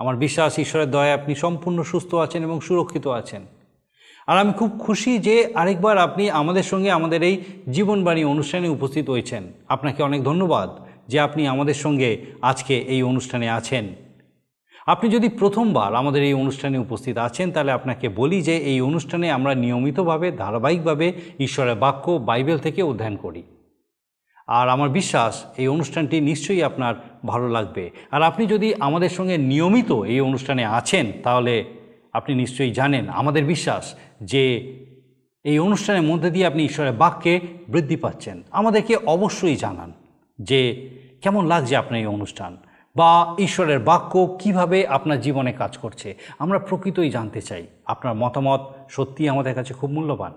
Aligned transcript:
আমার 0.00 0.16
বিশ্বাস, 0.16 0.58
ঈশ্বরের 0.58 0.90
দয়ায় 0.90 1.14
আপনি 1.14 1.34
সম্পূর্ণ 1.34 1.82
সুস্থ 1.82 2.14
আছেন 2.14 2.42
এবং 2.42 2.60
সুরক্ষিত 2.60 3.06
আছেন। 3.06 3.42
আর 4.26 4.38
আমি 4.38 4.52
খুব 4.52 4.78
খুশি 4.78 5.18
যে 5.18 5.52
আরেকবার 5.54 5.98
আপনি 5.98 6.30
আমাদের 6.30 6.62
সঙ্গে 6.62 6.90
আমাদের 6.90 7.22
এই 7.22 7.40
জীবনবাণী 7.72 8.24
অনুষ্ঠানে 8.24 8.68
উপস্থিত 8.68 9.10
হয়েছেন। 9.10 9.52
আপনাকে 9.68 10.02
অনেক 10.02 10.24
ধন্যবাদ 10.24 10.70
যে 11.08 11.20
আপনি 11.20 11.46
আমাদের 11.46 11.74
সঙ্গে 11.74 12.26
আজকে 12.42 12.78
এই 12.78 13.02
অনুষ্ঠানে 13.02 13.50
আছেন। 13.50 13.84
আপনি 14.86 15.10
যদি 15.10 15.28
প্রথমবার 15.28 15.94
আমাদের 15.94 16.22
এই 16.22 16.34
অনুষ্ঠানে 16.34 16.78
উপস্থিত 16.78 17.18
আছেন, 17.18 17.52
তাহলে 17.52 17.72
আপনাকে 17.72 18.08
বলি 18.08 18.42
যে 18.42 18.56
এই 18.56 18.80
অনুষ্ঠানে 18.80 19.30
আমরা 19.30 19.54
নিয়মিতভাবে, 19.54 20.32
ধারাবাহিকভাবে 20.32 21.12
ঈশ্বরের 21.38 21.74
বাক্য, 21.74 22.10
বাইবেল 22.10 22.58
থেকে 22.58 22.82
অধ্যয়ন 22.82 23.16
করি। 23.16 23.42
আর 24.46 24.68
আমার 24.68 24.88
বিশ্বাস, 24.88 25.44
এই 25.56 25.68
অনুষ্ঠানটি 25.68 26.20
নিশ্চয়ই 26.20 26.62
আপনার 26.62 26.94
ভালো 27.26 27.48
লাগবে। 27.48 27.90
আর 28.10 28.22
আপনি 28.22 28.46
যদি 28.46 28.74
আমাদের 28.80 29.08
সঙ্গে 29.08 29.38
নিয়মিত 29.38 29.92
এই 29.92 30.20
অনুষ্ঠানে 30.20 30.64
আছেন, 30.64 31.12
তাহলে 31.22 31.64
আপনি 32.12 32.34
নিশ্চয়ই 32.34 32.70
জানেন, 32.70 33.08
আমাদের 33.08 33.44
বিশ্বাস 33.44 33.94
যে 34.22 34.62
এই 35.44 35.58
অনুষ্ঠানের 35.58 36.02
মধ্যে 36.02 36.30
দিয়ে 36.30 36.46
আপনি 36.46 36.64
ঈশ্বরের 36.64 36.92
বাক্যে 36.92 37.40
বৃদ্ধি 37.68 37.96
পাচ্ছেন। 37.96 38.42
আমাদেরকে 38.50 38.96
অবশ্যই 38.96 39.56
জানান 39.56 39.92
যে 40.40 40.90
কেমন 41.22 41.46
লাগছে 41.46 41.76
আপনার 41.76 42.00
এই 42.00 42.06
অনুষ্ঠান 42.06 42.56
বা 42.96 43.34
ঈশ্বরের 43.38 43.78
বাক্য 43.78 44.36
কীভাবে 44.40 44.86
আপনার 44.86 45.20
জীবনে 45.20 45.52
কাজ 45.52 45.78
করছে। 45.78 46.16
আমরা 46.38 46.58
প্রকৃতই 46.58 47.10
জানতে 47.10 47.40
চাই, 47.40 47.66
আপনার 47.86 48.14
মতামত 48.14 48.60
সত্যিই 48.90 49.28
আমাদের 49.28 49.54
কাছে 49.54 49.74
খুব 49.74 49.90
মূল্যবান। 49.90 50.32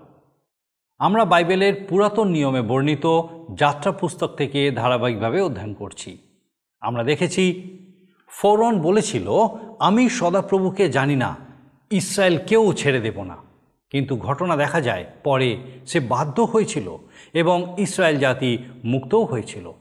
আমরা 0.98 1.24
বাইবেলের 1.24 1.86
পুরাতন 1.88 2.28
নিয়মে 2.28 2.62
বর্ণিত 2.62 3.06
যাত্রা 3.54 3.92
পুস্তক 3.92 4.26
থেকে 4.26 4.70
ধারাবাহিকভাবে 4.70 5.40
অধ্যয়ন 5.40 5.74
করছি। 5.74 6.18
আমরা 6.84 7.02
দেখেছি, 7.04 7.44
ফৌরন 8.28 8.74
বলেছিল, 8.80 9.26
আমি 9.78 10.08
সদাপ্রভুকে 10.08 10.88
জানি 10.88 11.16
না, 11.16 11.36
ইসরায়েল 11.90 12.38
কেউ 12.46 12.72
ছেড়ে 12.72 13.00
দেব 13.00 13.22
না। 13.22 13.36
কিন্তু 13.90 14.16
ঘটনা 14.16 14.56
দেখা 14.56 14.80
যায়, 14.80 15.04
পরে 15.24 15.48
সে 15.86 16.00
বাধ্য 16.00 16.42
হয়েছিল 16.42 16.96
এবং 17.32 17.74
ইসরায়েল 17.78 18.18
জাতি 18.18 18.58
মুক্তও 18.84 19.24
হয়েছিল। 19.24 19.72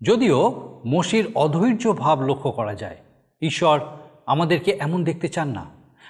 যদিও 0.00 0.38
মসির 0.86 1.26
অধৈর্য 1.34 1.92
ভাব 1.92 2.20
লক্ষ্য 2.20 2.50
করা 2.50 2.74
যায়, 2.74 2.96
ঈশ্বর 3.42 3.80
আমাদেরকে 4.26 4.70
এমন 4.70 5.04
দেখতে 5.04 5.28
চান 5.28 5.48
না, 5.48 5.64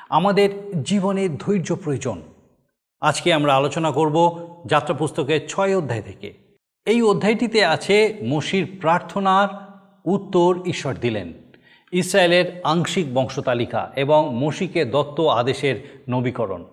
আমাদের 0.09 0.49
জীবনে 0.83 1.29
ধৈর্য 1.29 1.69
প্রয়োজন। 1.75 2.19
আজকে 3.03 3.29
আমরা 3.33 3.53
আলোচনা 3.55 3.91
করব 3.91 4.17
যাত্রা 4.67 4.95
পুস্তকের 4.95 5.41
ছয় 5.49 5.73
অধ্যায় 5.79 6.03
থেকে। 6.03 6.29
এই 6.87 7.03
অধ্যায়টিতে 7.03 7.61
আছে 7.65 7.97
মসির 8.25 8.67
প্রার্থনার 8.81 9.49
উত্তর 10.05 10.59
ঈশ্বর 10.67 10.95
দিলেন। 10.95 11.33
ইসরায়েলের 11.93 12.61
আংশিক 12.65 13.15
বংশতালিকা 13.15 13.93
এবং 13.97 14.35
মসিকে 14.35 14.85
দত্ত 14.85 15.21
আদেশের 15.21 16.03
নবীকরণ। 16.09 16.65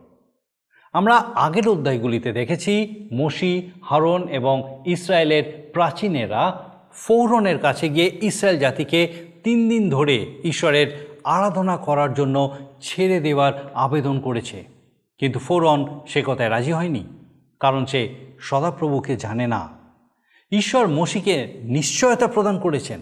আমরা 0.93 1.15
আগের 1.17 1.69
অধ্যায়গুলিতে 1.69 2.31
দেখেছি, 2.31 3.09
মসি, 3.13 3.71
হারন 3.81 4.27
এবং 4.27 4.83
ইসরায়েলের 4.85 5.69
প্রাচীনেরা 5.73 6.69
ফৌরনের 6.93 7.59
কাছে 7.59 7.89
গিয়ে 7.89 8.17
ইসরায়েল 8.21 8.59
জাতিকে 8.59 9.13
তিন 9.43 9.69
দিন 9.69 9.89
ধরে 9.89 10.25
ঈশ্বরের 10.43 11.17
আরাধনা 11.23 11.77
করার 11.77 12.13
জন্য 12.13 12.57
ছেড়ে 12.81 13.19
দেওয়ার 13.19 13.71
আবেদন 13.73 14.19
করেছে। 14.19 14.63
কিন্তু 15.17 15.39
ফৌরন 15.39 15.99
সে 16.07 16.23
কথায় 16.25 16.49
রাজি 16.49 16.71
হয়নি, 16.71 17.03
কারণ 17.59 17.85
সে 17.85 18.09
সদাপ্রভুকে 18.39 19.15
জানে 19.15 19.47
না। 19.47 19.69
ঈশ্বর 20.51 20.87
মসিকে 20.87 21.53
নিশ্চয়তা 21.61 22.27
প্রদান 22.27 22.59
করেছেন। 22.59 22.99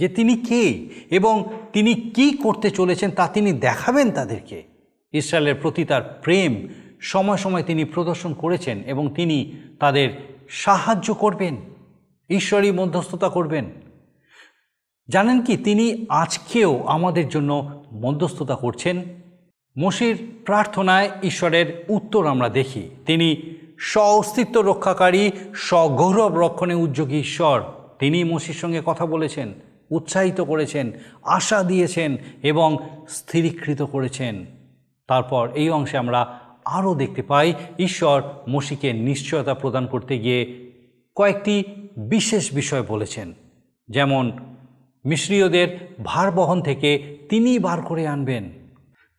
যে 0.00 0.08
তিনি 0.08 0.36
কে 0.36 0.88
এবং 1.10 1.44
তিনি 1.72 1.94
কি 1.94 2.36
করতে 2.36 2.70
চলেছেন 2.70 3.10
তা 3.10 3.28
তিনি 3.28 3.52
দেখাবেন 3.52 4.10
তাদেরকে। 4.10 4.62
ইসরায়েলের 5.12 5.54
প্রতি 5.54 5.84
তার 5.84 6.20
প্রেম 6.22 6.68
সময় 7.00 7.36
সময় 7.36 7.62
তিনি 7.62 7.84
প্রদর্শন 7.84 8.34
করেছেন 8.34 8.82
এবং 8.86 9.14
তিনি 9.14 9.56
তাদের 9.80 10.08
সাহায্য 10.48 11.14
করবেন 11.14 11.56
ঈশ্বরই 12.30 12.72
মধ্যস্থতা 12.72 13.28
করবেন। 13.28 13.64
জানেন 15.08 15.42
কি, 15.42 15.56
তিনি 15.56 16.06
আজকেও 16.08 16.82
আমাদের 16.86 17.28
জন্য 17.28 17.84
মধ্যস্থতা 17.92 18.56
করছেন। 18.56 19.02
মসির 19.78 20.30
প্রার্থনায় 20.44 21.10
ঈশ্বরের 21.22 21.84
উত্তর 21.88 22.26
আমরা 22.26 22.48
দেখি। 22.48 22.90
তিনি 23.06 23.56
স্ব 23.78 24.00
অস্তিত্ব 24.00 24.60
রক্ষাকারী 24.60 25.30
স্বগৌরব 25.54 26.38
রক্ষণে 26.38 26.74
উদ্যোগী 26.74 27.20
ঈশ্বর। 27.20 27.62
তিনি 27.98 28.24
মসির 28.24 28.54
সঙ্গে 28.54 28.82
কথা 28.86 29.06
বলেছেন। 29.06 29.52
উৎসাহিত 29.90 30.40
করেছেন, 30.40 30.92
আশা 31.22 31.62
দিয়েছেন 31.62 32.16
এবং 32.42 32.78
স্থিরীকৃত 33.08 33.82
করেছেন। 33.82 34.46
তারপর 35.06 35.50
এই 35.54 35.70
অংশে 35.70 35.98
আমরা 35.98 36.38
আরও 36.64 36.94
দেখতে 36.94 37.22
পাই, 37.22 37.54
ঈশ্বর 37.78 38.22
মসিকে 38.48 38.92
নিশ্চয়তা 38.92 39.54
প্রদান 39.54 39.86
করতে 39.86 40.18
গিয়ে 40.18 40.70
কয়েকটি 41.16 41.64
বিশেষ 41.96 42.54
বিষয় 42.54 42.82
বলেছেন। 42.88 43.34
যেমন, 43.88 44.32
মিশ্রীয়দের 45.04 45.94
ভার 46.04 46.32
বহন 46.32 46.62
থেকে 46.62 47.18
তিনি 47.28 47.58
বার 47.58 47.82
করে 47.82 48.06
আনবেন। 48.06 48.50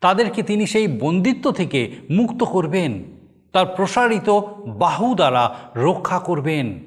তাদেরকে 0.01 0.43
তিনি 0.43 0.65
সেই 0.65 0.87
বন্দিত্ব 0.87 1.51
থেকে 1.51 1.95
মুক্ত 2.09 2.43
করবেন। 2.43 3.03
তার 3.53 3.65
প্রসারিত 3.65 4.29
বাহু 4.67 5.15
দ্বারা 5.15 5.55
রক্ষা 5.75 6.19
করবেন। 6.19 6.79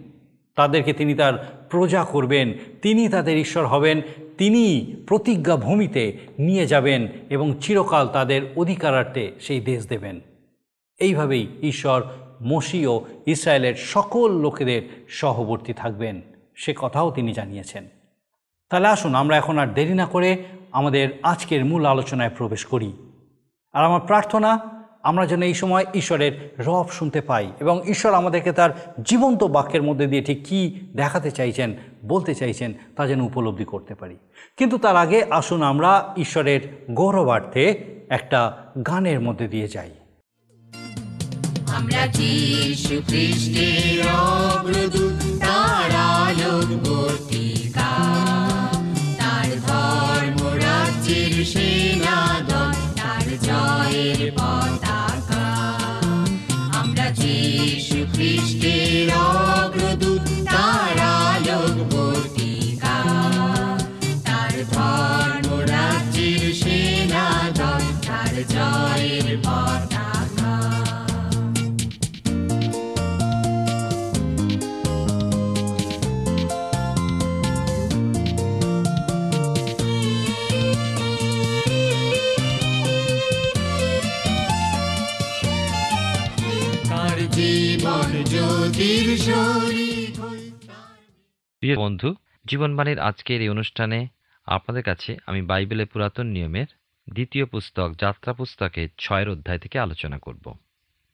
তাদেরকে 0.57 0.93
তিনি 0.93 1.15
তার 1.15 1.64
প্রজা 1.75 2.05
করবেন, 2.05 2.53
তিনি 2.83 3.09
তাদের 3.09 3.39
ঈশ্বর 3.39 3.67
হবেন 3.67 4.01
তিনি 4.39 4.97
প্রতিজ্ঞা 5.09 5.57
ভূমিতে 5.57 6.19
নিয়ে 6.39 6.67
যাবেন 6.67 7.09
এবং 7.31 7.55
চিরকাল 7.61 8.09
তাদের 8.09 8.43
অধিকারার্থে 8.57 9.33
সেই 9.41 9.61
দেশ 9.61 9.89
দেবেন। 9.89 10.21
এইভাবেই 10.99 11.47
ঈশ্বর 11.63 12.03
মসি 12.43 12.87
ও 12.87 13.05
ইসরায়েলের 13.27 13.75
সকল 13.75 14.41
লোকেদের 14.41 15.07
সহবর্তী 15.09 15.73
থাকবেন, 15.73 16.23
সে 16.57 16.75
কথাও 16.77 17.11
তিনি 17.11 17.33
জানিয়েছেন। 17.33 17.89
তাহলে 18.71 18.89
আসুন, 18.89 19.15
আমরা 19.15 19.37
এখন 19.37 19.59
আর 19.59 19.67
দেরি 19.67 19.95
না 19.95 20.07
করে 20.07 20.45
আমাদের 20.73 21.19
আজকের 21.23 21.65
মূল 21.65 21.87
আলোচনায় 21.87 22.31
প্রবেশ 22.37 22.65
করি। 22.65 22.93
আর 23.73 23.85
আমার 23.85 24.01
প্রার্থনা 24.01 24.84
আমরা 25.05 25.25
যেন 25.27 25.43
এই 25.43 25.55
সময় 25.55 25.85
ঈশ্বরের 25.95 26.33
রব 26.59 26.87
শুনতে 26.89 27.21
পাই 27.21 27.47
এবং 27.61 27.83
ঈশ্বর 27.89 28.13
আমাদেরকে 28.15 28.53
তার 28.53 28.71
জীবন্ত 29.05 29.41
বাক্যের 29.45 29.83
মধ্যে 29.83 30.07
দিয়ে 30.07 30.23
ঠিক 30.23 30.41
কী 30.49 30.61
দেখাতে 30.97 31.31
চাইছেন, 31.31 31.71
বলতে 32.05 32.33
চাইছেন 32.35 32.71
তা 32.97 33.03
যেন 33.07 33.21
উপলব্ধি 33.21 33.65
করতে 33.65 33.95
পারি। 33.95 34.17
কিন্তু 34.57 34.77
তার 34.79 34.97
আগে 34.97 35.19
আসুন 35.31 35.63
আমরা 35.63 36.15
ঈশ্বরের 36.17 36.61
গৌরবার্থে 36.91 37.65
একটা 38.09 38.41
গানের 38.87 39.21
মধ্যে 39.21 39.47
দিয়ে 39.49 39.69
যাই। 39.69 39.93
আমরা 41.67 42.07
যিশু 42.07 42.97
খ্রিস্টের 43.09 44.01
অগ্রদূত, 44.23 45.19
তার 45.41 45.91
আলোক 46.17 46.69
বর্তিকা 46.87 47.91
তার 49.19 49.49
ধর্ম 49.67 50.41
রাজ্যের 50.67 51.35
সেনা 51.45 52.19
দল 52.49 52.77
তার 52.99 53.27
জয়ের 53.39 54.33
পতাকা। 54.33 54.84
প্রিয় 91.65 91.79
বন্ধু, 91.79 92.15
জীবনবাণীর 92.47 92.99
আজকের 92.99 93.43
এই 93.43 93.49
অনুষ্ঠানে 93.49 94.09
আপনাদের 94.47 94.83
কাছে 94.83 95.17
আমি 95.27 95.43
বাইবেলের 95.43 95.87
পুরাতন 95.87 96.27
নিয়মের 96.27 96.67
দ্বিতীয় 97.13 97.45
পুস্তক, 97.45 97.93
যাত্রা 98.01 98.33
পুস্তকের 98.33 98.89
ছয়ের 98.99 99.29
অধ্যায় 99.29 99.59
থেকে 99.59 99.79
আলোচনা 99.79 100.19
করব। 100.19 100.55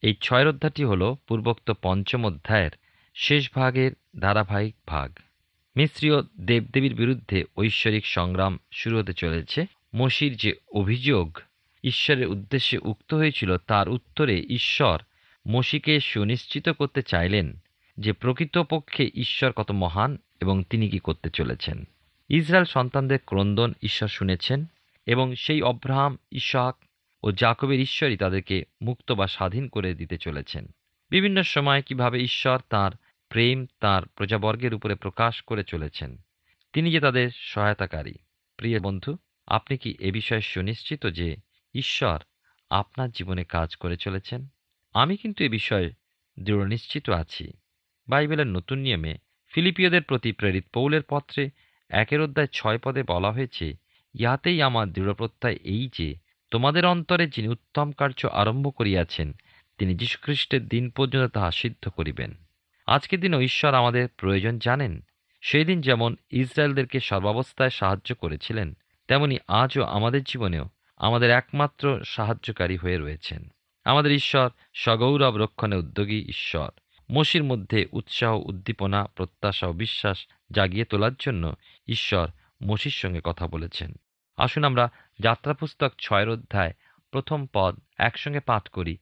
এই 0.03 0.15
ছয়ের 0.21 0.49
অধ্যায়টি 0.49 0.85
হল 0.85 1.15
পূর্বোক্ত 1.29 1.73
পঞ্চম 1.83 2.25
অধ্যায়ের 2.25 2.71
শেষ 3.15 3.51
ভাগের 3.55 3.91
ধারাবাহিক 4.21 4.75
ভাগ। 4.87 5.19
মিশ্রীয় 5.77 6.23
দেবদেবীর 6.23 6.95
বিরুদ্ধে 6.95 7.45
ঐশ্বরিক 7.57 8.07
সংগ্রাম 8.07 8.59
শুরু 8.73 8.99
হতে 8.99 9.13
চলেছে। 9.13 9.67
মসির 9.97 10.37
যে 10.37 10.53
অভিযোগ 10.73 11.39
ঈশ্বরের 11.85 12.29
উদ্দেশ্যে 12.29 12.79
উক্ত 12.79 13.15
হয়েছিল, 13.15 13.57
তার 13.57 13.89
উত্তরে 13.89 14.43
ঈশ্বর 14.51 15.03
মসিকে 15.49 16.01
সুনিশ্চিত 16.01 16.69
করতে 16.69 17.03
চাইলেন 17.03 17.61
যে 17.99 18.13
প্রকৃতপক্ষে 18.13 19.11
ঈশ্বর 19.15 19.53
কত 19.53 19.71
মহান 19.71 20.19
এবং 20.41 20.65
তিনি 20.71 20.89
কি 20.89 20.99
করতে 20.99 21.31
চলেছেন। 21.31 21.85
ইসরায়েল 22.29 22.65
সন্তানদের 22.65 23.19
ক্রন্দন 23.27 23.73
ঈশ্বর 23.83 24.09
শুনেছেন 24.09 24.65
এবং 25.07 25.35
সেই 25.35 25.63
অব্রাহাম 25.63 26.19
ইসাক 26.31 26.77
ও 27.23 27.33
জাকবের 27.33 27.81
ঈশ্বরই 27.81 28.17
তাদেরকে 28.17 28.65
মুক্ত 28.83 29.13
বা 29.13 29.27
স্বাধীন 29.27 29.69
করে 29.69 29.95
দিতে 29.95 30.19
চলেছেন। 30.19 30.67
বিভিন্ন 31.11 31.43
সময় 31.43 31.83
কীভাবে 31.83 32.19
ঈশ্বর 32.19 32.61
তার 32.69 32.91
প্রেম, 33.29 33.67
তার 33.81 34.07
প্রজাবর্গের 34.07 34.75
উপরে 34.75 34.95
প্রকাশ 34.95 35.43
করে 35.43 35.65
চলেছেন, 35.65 36.17
তিনি 36.73 36.93
যে 36.93 37.01
তাদের 37.01 37.31
সহায়তাকারী। 37.35 38.15
প্রিয় 38.57 38.81
বন্ধু, 38.81 39.17
আপনি 39.47 39.79
কি 39.79 39.95
এ 40.01 40.13
বিষয়ে 40.13 40.41
সুনিশ্চিত 40.41 41.07
যে 41.07 41.37
ঈশ্বর 41.75 42.19
আপনার 42.71 43.11
জীবনে 43.11 43.45
কাজ 43.45 43.77
করে 43.77 43.97
চলেছেন? 43.97 44.47
আমি 44.95 45.17
কিন্তু 45.17 45.45
এ 45.45 45.49
বিষয়ে 45.49 45.93
দৃঢ় 46.41 46.67
নিশ্চিত 46.67 47.11
আছি। 47.11 47.53
বাইবেলের 48.11 48.47
নতুন 48.47 48.79
নিয়মে 48.79 49.19
ফিলিপিয়দের 49.55 50.03
প্রতি 50.03 50.33
প্রেরিত 50.33 50.65
পৌলের 50.73 51.03
পত্রে 51.09 51.51
একের 51.89 52.21
অধ্যায় 52.21 52.47
ছয় 52.53 52.79
পদে 52.79 53.03
বলা 53.03 53.33
হয়েছে, 53.33 53.75
ইহাতেই 54.19 54.63
আমার 54.63 54.93
দৃঢ় 54.93 55.13
প্রত্যয় 55.13 55.59
এই 55.65 55.91
যে, 55.99 56.15
তোমাদের 56.51 56.87
অন্তরে 56.87 57.27
যিনি 57.27 57.49
উত্তম 57.49 57.93
কার্য 57.93 58.27
আরম্ভ 58.27 58.71
করিয়াছেন, 58.77 59.33
তিনি 59.79 59.95
যীশুখ্রিস্টের 59.95 60.69
দিন 60.69 60.91
পর্যন্ত 60.91 61.35
তাহা 61.35 61.51
সিদ্ধ 61.51 61.89
করিবেন। 61.89 62.35
আজকের 62.87 63.21
দিনও 63.21 63.41
ঈশ্বর 63.41 63.75
আমাদের 63.75 64.09
প্রয়োজন 64.17 64.59
জানেন। 64.59 65.05
সেই 65.41 65.65
দিন 65.65 65.81
যেমন 65.81 66.17
ইসরায়েলদেরকে 66.31 67.01
সর্বাবস্থায় 67.01 67.71
সাহায্য 67.71 68.15
করেছিলেন, 68.15 68.77
তেমনি 69.09 69.39
আজও 69.49 69.83
আমাদের 69.83 70.23
জীবনেও 70.23 70.65
আমাদের 70.97 71.31
একমাত্র 71.31 72.05
সাহায্যকারী 72.05 72.77
হয়ে 72.77 72.99
রয়েছেন। 72.99 73.49
আমাদের 73.85 74.13
ঈশ্বর 74.13 74.51
সগৌরব 74.75 75.37
রক্ষণে 75.37 75.77
উদ্যোগী 75.77 76.25
ঈশ্বর। 76.29 76.71
মসির 77.11 77.45
মধ্যে 77.45 77.87
উৎসাহ, 77.93 78.37
উদ্দীপনা, 78.37 79.05
প্রত্যাশা 79.05 79.67
ও 79.67 79.73
বিশ্বাস 79.73 80.27
জাগিয়ে 80.51 80.85
তোলার 80.85 81.11
জন্য 81.19 81.55
ঈশ্বর 81.89 82.29
মসির 82.63 82.91
সঙ্গে 82.91 83.21
কথা 83.25 83.47
বলেছেন। 83.47 83.95
আসুন 84.37 84.65
আমরা 84.65 84.91
যাত্রা 85.21 85.55
পুস্তক 85.55 85.93
ছয়ের 86.01 86.29
অধ্যায় 86.29 86.73
প্রথম 87.11 87.47
পদ 87.53 87.81
একসঙ্গে 87.99 88.41
পাঠ 88.41 88.69
করি। 88.69 88.99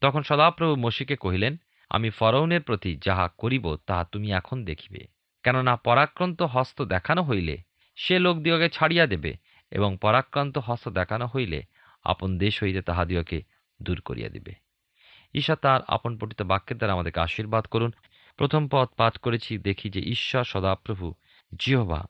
তখন 0.00 0.22
সদাপ্রভু 0.22 0.76
মসিকে 0.76 1.16
কহিলেন, 1.16 1.56
আমি 1.90 2.10
ফরৌনের 2.10 2.62
প্রতি 2.62 2.98
যাহা 3.04 3.28
করিব, 3.38 3.76
তাহা 3.76 4.04
তুমি 4.04 4.30
এখন 4.30 4.64
দেখিবে। 4.64 5.06
কেননা 5.42 5.76
পরাক্রান্ত 5.76 6.42
হস্ত 6.42 6.82
দেখানো 6.82 7.22
হইলে 7.22 7.58
সে 7.96 8.18
লোকদিওকে 8.18 8.68
ছাড়িয়া 8.68 9.06
দেবে 9.06 9.36
এবং 9.70 9.98
পরাক্রান্ত 10.00 10.58
হস্ত 10.58 10.88
দেখানো 10.88 11.26
হইলে 11.26 11.62
আপন 12.04 12.38
দেশ 12.38 12.62
হইতে 12.62 12.82
তাহাদিওকে 12.82 13.42
দূর 13.82 14.00
করিয়া 14.00 14.28
দিবে। 14.28 14.67
ঈশা 15.34 15.56
তার 15.56 15.80
আপন 15.88 16.18
পঠিত 16.18 16.42
বাক্যের 16.42 16.78
দ্বারা 16.78 16.92
আমাদেরকে 16.92 17.20
আশীর্বাদ 17.20 17.64
করুন। 17.64 17.92
প্রথম 18.36 18.68
পদ 18.68 18.88
পাঠ 18.88 19.16
করেছি, 19.18 19.58
দেখি 19.58 19.90
যে 19.90 20.00
ঈশ্বর 20.00 20.44
সদাপ্রভু, 20.44 21.14
জিহবা। 21.58 22.06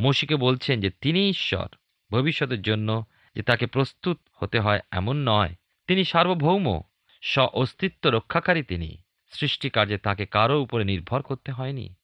মসিকে 0.00 0.36
বলছেন 0.36 0.80
যে, 0.80 0.90
তিনি 0.90 1.28
ঈশ্বর। 1.28 1.68
ভবিষ্যতের 2.10 2.62
জন্য 2.62 3.04
যে 3.34 3.42
তাকে 3.42 3.66
প্রস্তুত 3.66 4.18
হতে 4.32 4.60
হয় 4.60 4.80
এমন 4.90 5.16
নয়। 5.28 5.54
তিনি 5.86 6.04
সার্বভৌম। 6.04 6.82
স্ব 7.22 7.42
অস্তিত্ব 7.42 8.10
রক্ষাকারী 8.10 8.62
তিনি। 8.62 8.96
সৃষ্টি 9.30 9.70
কার্যে 9.70 9.98
তাকে 9.98 10.26
কারও 10.26 10.62
উপরে 10.62 10.84
নির্ভর 10.84 11.22
করতে 11.22 11.52
হয়নি। 11.52 11.94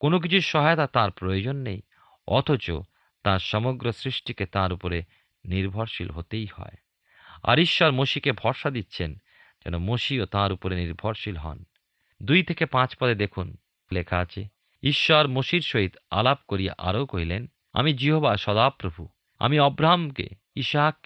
কোনো 0.00 0.20
কিছুর 0.20 0.40
সহায়তা 0.40 0.86
তার 0.86 1.10
প্রয়োজন 1.10 1.56
নেই। 1.56 1.82
অথচ 2.28 2.70
তার 3.22 3.38
সমগ্র 3.38 3.92
সৃষ্টিকে 3.92 4.46
তার 4.46 4.72
উপরে 4.72 5.02
নির্ভরশীল 5.44 6.10
হতেই 6.10 6.46
হয়। 6.54 6.76
আর 7.42 7.58
ঈশ্বর 7.58 7.92
মসিকে 7.92 8.32
ভরসা 8.32 8.70
দিচ্ছেন 8.70 9.14
যেন 9.64 9.74
মসিও 9.78 10.24
তাঁর 10.24 10.50
উপরে 10.52 10.74
নির্ভরশীল 10.76 11.36
হন। 11.36 11.58
দুই 12.20 12.42
থেকে 12.42 12.64
পাঁচ 12.66 12.90
পদে 12.96 13.14
দেখুন, 13.14 13.56
লেখা 13.92 14.16
আছে, 14.18 14.42
ঈশ্বর 14.82 15.28
মসির 15.28 15.60
সহিত 15.60 15.94
আলাপ 16.10 16.38
করিয়া 16.48 16.74
আরও 16.78 17.06
কহিলেন, 17.06 17.42
আমি 17.72 17.90
জিহবা 17.92 18.32
সদাপ্রভু, 18.36 19.02
আমি 19.38 19.56
অব্রাহামকে 19.60 20.28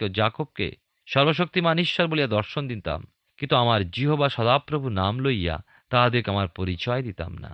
ও 0.03 0.09
জাকবকে 0.09 0.69
সর্বশক্তিমান 1.07 1.77
ঈশ্বর 1.79 2.07
বলিয়া 2.07 2.27
দর্শন 2.27 2.69
দিতাম, 2.69 3.01
কিন্তু 3.39 3.55
আমার 3.57 3.91
জিহবা 3.91 4.29
সদাপ্রভু 4.29 4.87
নাম 4.89 5.15
লইয়া 5.19 5.57
তাহাদেরকে 5.91 6.31
আমার 6.31 6.49
পরিচয় 6.49 7.03
দিতাম 7.03 7.33
না। 7.39 7.53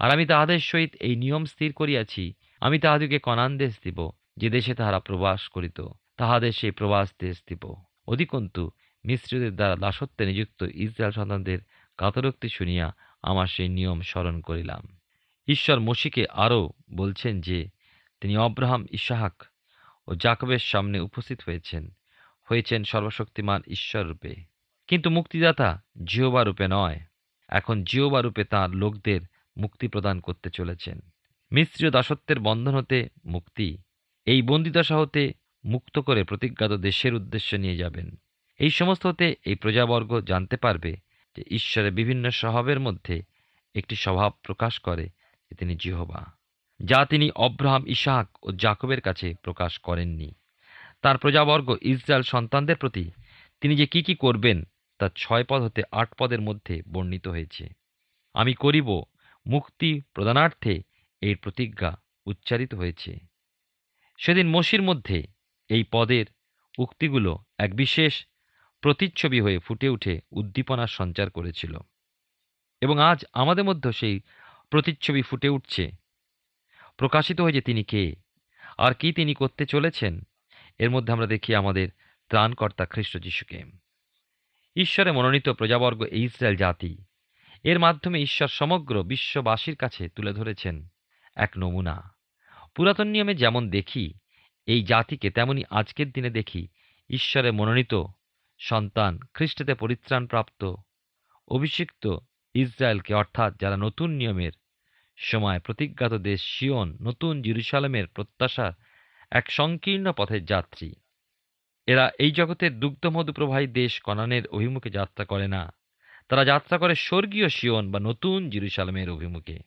আর 0.00 0.08
আমি 0.10 0.24
তাহাদের 0.26 0.58
সহিত 0.60 0.92
এই 1.00 1.16
নিয়ম 1.16 1.44
স্থির 1.44 1.72
করিয়াছি, 1.72 2.24
আমি 2.60 2.76
তাহাদেরকে 2.78 3.18
কনান 3.18 3.58
দেশ 3.58 3.74
দিব, 3.84 3.98
যে 4.36 4.48
দেশে 4.50 4.74
তাহারা 4.74 5.00
প্রবাস 5.00 5.48
করিত, 5.48 5.78
তাহাদের 6.16 6.52
সেই 6.52 6.70
প্রবাস 6.70 7.08
দেশ 7.20 7.36
দিব। 7.48 7.62
অধিকন্তু 8.06 8.62
মিশ্রদের 9.04 9.56
দ্বারা 9.56 9.76
দাসত্বে 9.76 10.26
নিযুক্ত 10.26 10.62
ইসরায়েল 10.62 11.12
সন্তানদের 11.12 11.58
কাতরোক্তি 11.98 12.48
শুনিয়া 12.48 12.94
আমার 13.22 13.46
সেই 13.46 13.68
নিয়ম 13.68 14.00
স্মরণ 14.00 14.40
করিলাম। 14.40 14.98
ঈশ্বর 15.48 15.80
মসিকে 15.80 16.26
আরও 16.26 16.70
বলছেন 16.94 17.40
যে, 17.40 17.68
তিনি 18.20 18.36
অব্রাহাম, 18.36 18.86
ইসাহাক 18.90 19.42
ও 20.08 20.14
জাকবের 20.14 20.58
সামনে 20.58 21.00
উপস্থিত 21.00 21.40
হয়েছেন। 21.46 21.90
হয়েছেন 22.44 22.84
সর্বশক্তিমান 22.84 23.62
ঈশ্বর 23.66 24.06
রূপে। 24.06 24.34
কিন্তু 24.86 25.10
মুক্তিদাতা 25.10 25.82
জিহবা 26.06 26.44
রূপে 26.44 26.68
নয়। 26.68 27.00
এখন 27.48 27.84
জিহবা 27.84 28.22
রূপে 28.22 28.44
তাঁর 28.44 28.70
লোকদের 28.70 29.20
মুক্তি 29.56 29.88
প্রদান 29.88 30.20
করতে 30.20 30.50
চলেছেন। 30.50 31.00
মিশ্রীয় 31.52 31.90
দাসত্বের 31.90 32.40
বন্ধন 32.40 32.74
হতে 32.74 33.08
মুক্তি, 33.24 33.78
এই 34.24 34.42
বন্দিদশা 34.42 34.96
হতে 34.96 35.32
মুক্ত 35.64 35.98
করে 35.98 36.24
প্রতিজ্ঞাত 36.24 36.72
দেশের 36.72 37.14
উদ্দেশ্যে 37.14 37.58
নিয়ে 37.58 37.76
যাবেন। 37.76 38.16
এই 38.60 38.70
সমস্ত 38.70 39.06
হতে 39.06 39.36
এই 39.44 39.54
প্রজাবর্গ 39.54 40.20
জানতে 40.20 40.56
পারবে 40.56 40.96
যে 41.36 41.42
ঈশ্বরের 41.50 41.92
বিভিন্ন 41.92 42.30
স্বভাবের 42.30 42.80
মধ্যে 42.80 43.22
একটি 43.74 43.96
স্বভাব 43.96 44.32
প্রকাশ 44.42 44.78
করে 44.78 45.06
যে 45.50 45.54
তিনি 45.56 45.76
জিহবা, 45.76 46.32
যা 46.80 47.06
তিনি 47.06 47.30
অব্রাহাম, 47.30 47.82
ইসাহাক 47.86 48.28
ও 48.42 48.52
জাকবের 48.52 49.00
কাছে 49.00 49.34
প্রকাশ 49.42 49.78
করেননি। 49.78 50.34
তার 51.02 51.18
প্রজাবর্গ 51.18 51.76
ইসরায়েল 51.82 52.22
সন্তানদের 52.22 52.76
প্রতি 52.76 53.10
তিনি 53.60 53.76
যে 53.76 53.86
কি 53.86 54.02
কি 54.02 54.14
করবেন 54.14 54.62
তা 54.98 55.10
ছয় 55.16 55.44
পদ 55.44 55.62
হতে 55.62 55.82
আট 55.92 56.08
পদের 56.18 56.40
মধ্যে 56.40 56.82
বর্ণিত 56.92 57.28
হয়েছে। 57.28 57.68
আমি 58.34 58.54
করিব 58.54 58.88
মুক্তি 59.46 60.00
প্রদানার্থে 60.14 60.82
এই 61.20 61.34
প্রতিজ্ঞা 61.34 61.90
উচ্চারিত 62.26 62.74
হয়েছে। 62.74 63.18
সেদিন 64.18 64.48
মসির 64.48 64.82
মধ্যে 64.82 65.26
এই 65.68 65.84
পদের 65.90 66.26
উক্তিগুলো 66.78 67.38
এক 67.58 67.76
বিশেষ 67.76 68.26
প্রতিচ্ছবি 68.80 69.40
হয়ে 69.40 69.58
ফুটে 69.58 69.88
উঠে 69.88 70.20
উদ্দীপনার 70.30 70.86
সঞ্চার 70.86 71.30
করেছিল। 71.30 71.78
এবং 72.80 72.98
আজ 72.98 73.24
আমাদের 73.32 73.64
মধ্যে 73.64 73.92
সেই 73.92 74.20
প্রতিচ্ছবি 74.70 75.22
ফুটে 75.22 75.48
উঠছে। 75.48 75.92
প্রকাশিত 76.96 77.40
হয়েছে 77.40 77.60
তিনি 77.60 77.84
কে? 77.84 78.14
আর 78.78 78.94
কি 78.94 79.12
তিনি 79.12 79.34
করতে 79.34 79.66
চলেছেন? 79.66 80.20
এর 80.78 80.90
মধ্যে 80.90 81.12
আমরা 81.12 81.26
দেখি 81.26 81.54
আমাদের 81.54 81.88
ত্রাণকর্তা 82.28 82.86
খ্রিস্ট 82.86 83.18
যিশুকে। 83.18 83.64
ঈশ্বরে 84.76 85.12
মনোনীত 85.12 85.48
প্রজাবর্গ 85.48 86.06
ইসরায়েল 86.12 86.56
জাতি। 86.56 87.04
এর 87.64 87.78
মাধ্যমে 87.78 88.22
ঈশ্বর 88.22 88.48
সমগ্র 88.48 89.02
বিশ্ববাসীর 89.02 89.76
কাছে 89.76 90.08
তুলে 90.08 90.32
ধরেছেন 90.32 90.88
এক 91.36 91.50
নমুনা। 91.58 92.14
পুরাতন 92.74 93.08
নিয়মে 93.08 93.34
যেমন 93.34 93.70
দেখি, 93.70 94.14
এই 94.66 94.82
জাতিকে, 94.82 95.30
তেমনি 95.30 95.64
আজকের 95.70 96.10
দিনে 96.10 96.30
দেখি, 96.30 96.68
ঈশ্বরে 97.10 97.50
মনোনীত 97.50 97.94
সন্তান 98.62 99.18
খ্রিস্টেতে 99.34 99.74
পরিত্রাণপ্রাপ্ত 99.74 100.74
অভিষিক্ত 101.48 102.16
ইসরায়েলকে, 102.54 103.14
অর্থাৎ 103.14 103.60
যারা 103.60 103.76
নতুন 103.76 104.10
নিয়মের 104.10 104.52
সময় 105.16 105.60
প্রতিজ্ঞাত 105.60 106.12
দেশ 106.12 106.42
শিওন 106.42 106.98
নতুন 107.00 107.42
জিরুসালামের 107.42 108.06
প্রত্যাশার 108.06 108.72
এক 109.30 109.50
সংকীর্ণ 109.50 110.12
পথের 110.12 110.44
যাত্রী। 110.44 110.94
এরা 111.86 112.10
এই 112.18 112.30
জগতের 112.30 112.80
দুগ্ধমধুপ্রবাহী 112.80 113.66
দেশ 113.66 114.00
কনানের 114.00 114.46
অভিমুখে 114.46 114.90
যাত্রা 114.90 115.24
করে 115.24 115.48
না। 115.48 115.72
তারা 116.28 116.44
যাত্রা 116.44 116.78
করে 116.78 116.94
স্বর্গীয় 116.94 117.48
শিওন 117.48 117.90
বা 117.90 118.00
নতুন 118.00 118.50
জিরুসালামের 118.50 119.10
অভিমুখে। 119.10 119.58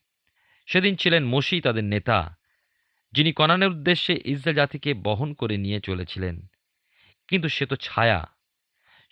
সেদিন 0.66 0.96
ছিলেন 0.96 1.26
মসি 1.26 1.62
তাদের 1.62 1.84
নেতা, 1.84 2.36
যিনি 3.12 3.34
কনানের 3.34 3.70
উদ্দেশ্যে 3.70 4.22
ইসরায়েল 4.26 4.56
জাতিকে 4.56 4.94
বহন 4.94 5.34
করে 5.34 5.58
নিয়ে 5.58 5.80
চলেছিলেন। 5.80 6.48
কিন্তু 7.28 7.50
সে 7.50 7.66
তো 7.66 7.76
ছায়া। 7.76 8.33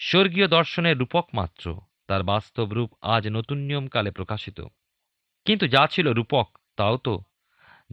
স্বর্গীয় 0.04 0.48
দর্শনের 0.48 0.98
রূপক 0.98 1.30
মাত্র, 1.34 1.82
তার 2.08 2.24
বাস্তব 2.24 2.74
রূপ 2.74 2.94
আজ 3.02 3.28
নতুন 3.28 3.58
নিয়মকালে 3.58 4.12
প্রকাশিত। 4.12 4.62
কিন্তু 5.46 5.68
যা 5.68 5.88
ছিল 5.88 6.14
রূপক, 6.14 6.58
তাও 6.76 6.98
তো। 6.98 7.24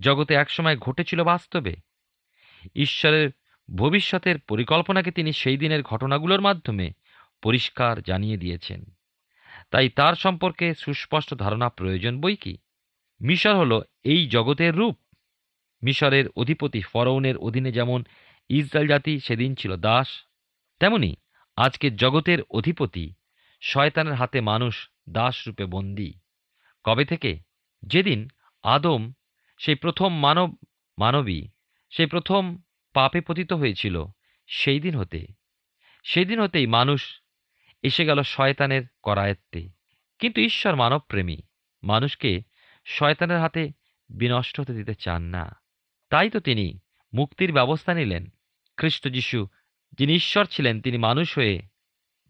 জগতে 0.00 0.34
একসময় 0.34 0.76
ঘটেছিল 0.76 1.24
বাস্তবে। 1.24 1.76
ঈশ্বরের 2.74 3.30
ভবিষ্যতের 3.76 4.38
পরিকল্পনাকে 4.38 5.10
তিনি 5.10 5.32
সেই 5.32 5.56
দিনের 5.56 5.82
ঘটনাগুলোর 5.82 6.40
মাধ্যমে 6.40 6.92
পরিষ্কার 7.42 8.02
জানিয়ে 8.02 8.36
দিয়েছেন। 8.36 8.84
তাই 9.70 9.88
তার 9.88 10.14
সম্পর্কে 10.14 10.74
সুস্পষ্ট 10.74 11.34
ধারণা 11.34 11.68
প্রয়োজন 11.68 12.20
বই 12.20 12.36
কি? 12.36 12.58
মিশর 13.20 13.56
হল 13.56 13.82
এই 14.02 14.26
জগতের 14.26 14.76
রূপ। 14.76 14.98
মিশরের 15.82 16.28
অধিপতি 16.28 16.80
ফরৌনের 16.80 17.36
অধীনে 17.36 17.72
যেমন 17.72 18.04
ইসরায়েল 18.48 18.88
জাতি 18.88 19.20
সেদিন 19.20 19.54
ছিল 19.54 19.76
দাস, 19.76 20.24
তেমনি 20.80 21.16
আজকের 21.58 21.96
জগতের 21.96 22.42
অধিপতি, 22.50 23.14
শয়তানের 23.60 24.14
হাতে 24.14 24.40
মানুষ 24.40 24.90
দাস 25.10 25.48
রূপে 25.48 25.64
বন্দী। 25.64 26.12
কবে 26.84 27.04
থেকে? 27.04 27.40
যেদিন 27.82 28.28
আদম 28.62 29.12
সেই 29.58 29.74
প্রথম 29.74 30.18
মানব, 30.18 30.56
মানবী, 30.98 31.42
সেই 31.90 32.06
প্রথম 32.06 32.58
পাপে 32.92 33.20
পতিত 33.20 33.52
হয়েছিল, 33.52 34.04
সেই 34.46 34.80
দিন 34.80 34.96
হতে। 34.96 35.26
সেই 36.04 36.24
দিন 36.24 36.40
হতেই 36.40 36.66
মানুষ 36.66 37.22
এসে 37.82 38.04
গেল 38.04 38.22
শয়তানের 38.22 38.82
করায়ত্তে। 39.02 39.68
কিন্তু 40.18 40.40
ঈশ্বর 40.40 40.76
মানবপ্রেমী, 40.76 41.36
মানুষকে 41.82 42.42
শয়তানের 42.84 43.38
হাতে 43.38 43.70
বিনষ্ট 44.08 44.60
হতে 44.60 44.72
দিতে 44.72 44.94
চান 44.94 45.22
না। 45.22 45.60
তাই 46.10 46.30
তো 46.30 46.40
তিনি 46.40 46.78
মুক্তির 47.14 47.52
ব্যবস্থা 47.52 47.94
নিলেন। 47.94 48.26
খ্রিস্ট 48.76 49.08
যিশু 49.08 49.48
যিনি 49.98 50.14
ঈশ্বর 50.14 50.44
ছিলেন, 50.44 50.80
তিনি 50.80 50.98
মানুষ 50.98 51.38
হয়ে 51.38 51.62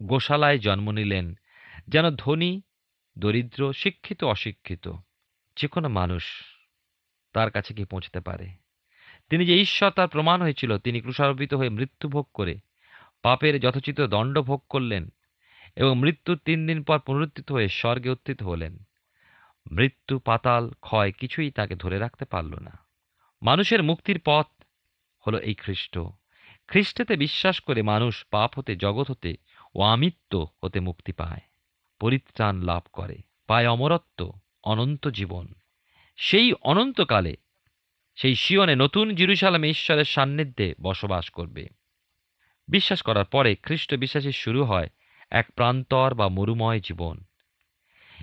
গোশালায় 0.03 0.57
জন্ম 0.57 0.91
নিলেন, 0.91 1.33
যেন 1.87 2.15
ধনী, 2.15 2.61
দরিদ্র, 3.17 3.73
শিক্ষিত, 3.73 4.23
অশিক্ষিত 4.23 4.91
যে 5.57 5.67
কোনো 5.67 5.89
মানুষ 5.89 6.23
তার 7.33 7.51
কাছে 7.51 7.73
গিয়ে 7.73 7.85
পৌঁছতে 7.85 8.19
পারে। 8.19 8.49
তিনি 9.29 9.45
যে 9.45 9.61
ঈশ্বর, 9.61 9.91
তার 9.91 10.07
প্রমাণ 10.07 10.41
হয়েছিল, 10.41 10.77
তিনি 10.77 11.01
ক্রুশারোপিত 11.01 11.53
হয়ে 11.53 11.69
মৃত্যু 11.69 12.09
ভোগ 12.09 12.27
করে 12.33 12.59
পাপের 13.21 13.59
যথোচিত 13.59 14.01
দণ্ড 14.01 14.41
ভোগ 14.41 14.63
করলেন 14.69 15.09
এবং 15.75 15.99
মৃত্যুর 15.99 16.37
তিন 16.37 16.67
দিন 16.67 16.83
পর 16.83 16.99
পুনরুত্থিত 16.99 17.51
হয়ে 17.51 17.69
স্বর্গে 17.69 18.09
উত্থিত 18.09 18.43
হলেন। 18.43 18.77
মৃত্যু, 19.71 20.19
পাতাল, 20.19 20.71
ক্ষয় 20.71 21.11
কিছুই 21.11 21.51
তাকে 21.51 21.75
ধরে 21.75 21.99
রাখতে 21.99 22.25
পারল 22.25 22.59
না। 22.59 22.87
মানুষের 23.41 23.83
মুক্তির 23.83 24.21
পথ 24.25 24.47
হলো 25.27 25.39
এই 25.39 25.53
খ্রিস্ট। 25.53 25.97
খ্রিস্টেতে 26.69 27.15
বিশ্বাস 27.15 27.59
করে 27.59 27.81
মানুষ 27.81 28.25
পাপ 28.31 28.59
হতে, 28.59 28.75
জগৎ 28.75 29.11
হতে 29.11 29.35
ও 29.75 29.81
আমিত্ব 29.81 30.47
হতে 30.63 30.79
মুক্তি 30.79 31.11
পায়, 31.11 31.41
পরিত্রাণ 31.99 32.61
লাভ 32.61 32.81
করে, 32.93 33.17
পায় 33.47 33.67
অমরত্ব, 33.67 34.33
অনন্ত 34.63 35.07
জীবন। 35.07 35.47
সেই 36.17 36.53
অনন্তকালে 36.61 37.35
সেই 38.15 38.35
শিয়নে 38.35 38.75
নতুন 38.75 39.15
জিরুসালামে 39.15 39.69
ঈশ্বরের 39.69 40.05
সান্নিধ্যে 40.05 40.73
বসবাস 40.81 41.29
করবে। 41.29 41.67
বিশ্বাস 42.67 43.01
করার 43.01 43.25
পরে 43.25 43.55
খ্রিস্ট 43.55 43.95
বিশ্বাসের 43.95 44.31
শুরু 44.31 44.63
হয় 44.63 44.89
এক 45.29 45.51
প্রান্তর 45.51 46.13
বা 46.13 46.27
মরুময় 46.27 46.79
জীবন। 46.79 47.23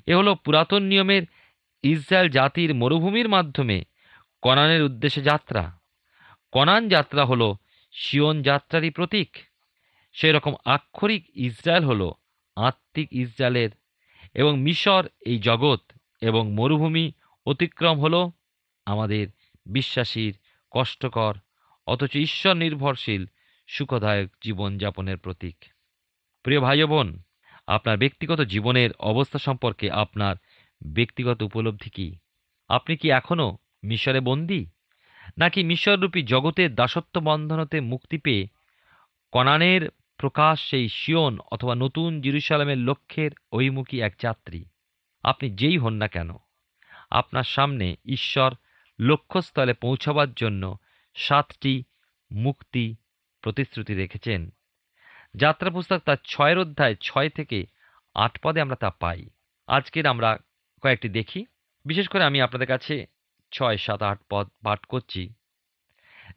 এ 0.06 0.14
হলো 0.14 0.34
পুরাতন 0.34 0.82
নিয়মের 0.82 1.22
ইসরায়েল 1.82 2.30
জাতির 2.30 2.74
মরুভূমির 2.74 3.28
মাধ্যমে 3.28 3.84
কনানের 4.42 4.82
উদ্দেশ্যে 4.82 5.22
যাত্রা। 5.22 5.78
কনান 6.52 6.88
যাত্রা 6.88 7.24
হলো 7.24 7.56
শিয়ন 7.98 8.42
যাত্রারই 8.42 8.90
প্রতীক। 8.90 9.36
সেই 10.12 10.32
রকম 10.32 10.54
আক্ষরিক 10.64 11.24
ইসরায়েল 11.34 11.84
হল 11.84 12.12
আত্মিক 12.56 13.08
ইসরায়েলের 13.12 13.70
এবং 14.34 14.60
মিশর 14.60 15.08
এই 15.26 15.38
জগৎ 15.38 15.80
এবং 16.20 16.52
মরুভূমি 16.52 17.12
অতিক্রম 17.46 18.00
হল 18.00 18.30
আমাদের 18.86 19.26
বিশ্বাসীর 19.66 20.38
কষ্টকর 20.70 21.34
অথচ 21.86 22.14
ঈশ্বর 22.16 22.54
নির্ভরশীল 22.54 23.26
সুখদায়ক 23.66 24.30
জীবনযাপনের 24.44 25.18
প্রতীক। 25.18 25.56
প্রিয় 26.42 26.60
ভাই 26.60 26.84
বোন, 26.84 27.22
আপনার 27.66 27.98
ব্যক্তিগত 27.98 28.40
জীবনের 28.40 28.90
অবস্থা 28.92 29.38
সম্পর্কে 29.38 29.90
আপনার 29.90 30.36
ব্যক্তিগত 30.86 31.42
উপলব্ধি 31.42 31.90
কী? 31.90 32.18
আপনি 32.68 32.96
কি 32.96 33.10
এখনও 33.10 33.58
মিশরে 33.84 34.20
বন্দী? 34.20 34.66
নাকি 35.38 35.64
মিশররূপী 35.64 36.22
জগতের 36.22 36.74
দাসত্ব 36.74 37.20
বন্ধনতে 37.20 37.80
মুক্তি 37.80 38.18
পেয়ে 38.18 38.48
কনানের 39.32 39.90
প্রকাশ 40.16 40.70
সেই 40.70 40.88
শিয়ন 40.88 41.38
অথবা 41.50 41.74
নতুন 41.74 42.20
জিরুসালামের 42.20 42.78
লক্ষ্যের 42.78 43.30
অভিমুখী 43.52 44.00
এক 44.00 44.14
যাত্রী? 44.22 44.64
আপনি 45.22 45.50
যেই 45.50 45.78
হন 45.78 45.94
না 45.94 46.08
কেন? 46.08 46.30
আপনার 47.10 47.44
সামনে 47.44 47.96
ঈশ্বর 48.04 48.54
লক্ষ্যস্থলে 49.00 49.74
পৌঁছাবার 49.74 50.32
জন্য 50.32 50.76
সাতটি 51.14 51.84
মুক্তি 52.32 52.96
প্রতিশ্রুতি 53.40 53.94
রেখেছেন। 53.94 54.50
যাত্রা 55.34 55.70
পুস্তক 55.70 55.98
তার 55.98 56.16
ছয়ের 56.24 56.58
অধ্যায় 56.58 56.94
ছয় 56.94 57.28
থেকে 57.28 57.66
আট 58.14 58.38
পদে 58.42 58.60
আমরা 58.60 58.76
তা 58.76 58.90
পাই। 58.90 59.28
আজকের 59.66 60.06
আমরা 60.06 60.38
কয়েকটি 60.82 61.08
দেখি। 61.08 61.46
বিশেষ 61.84 62.08
করে 62.08 62.24
আমি 62.24 62.40
আপনাদের 62.40 62.68
কাছে 62.68 63.06
ছয়, 63.56 63.76
সাত, 63.76 64.02
আট 64.02 64.20
পদ 64.30 64.46
পাঠ 64.64 64.84
করছি। 64.84 65.22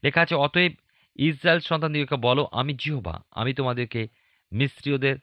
লেখা 0.04 0.22
আছে, 0.22 0.36
অতএব 0.36 0.72
ইসরায়েল 1.16 1.60
সন্তানদিগকে 1.60 2.16
বলো, 2.16 2.48
আমি 2.52 2.74
জিহবা, 2.74 3.16
আমি 3.32 3.54
তোমাদেরকে 3.54 4.08
মিস্ত্রীয়দের 4.52 5.16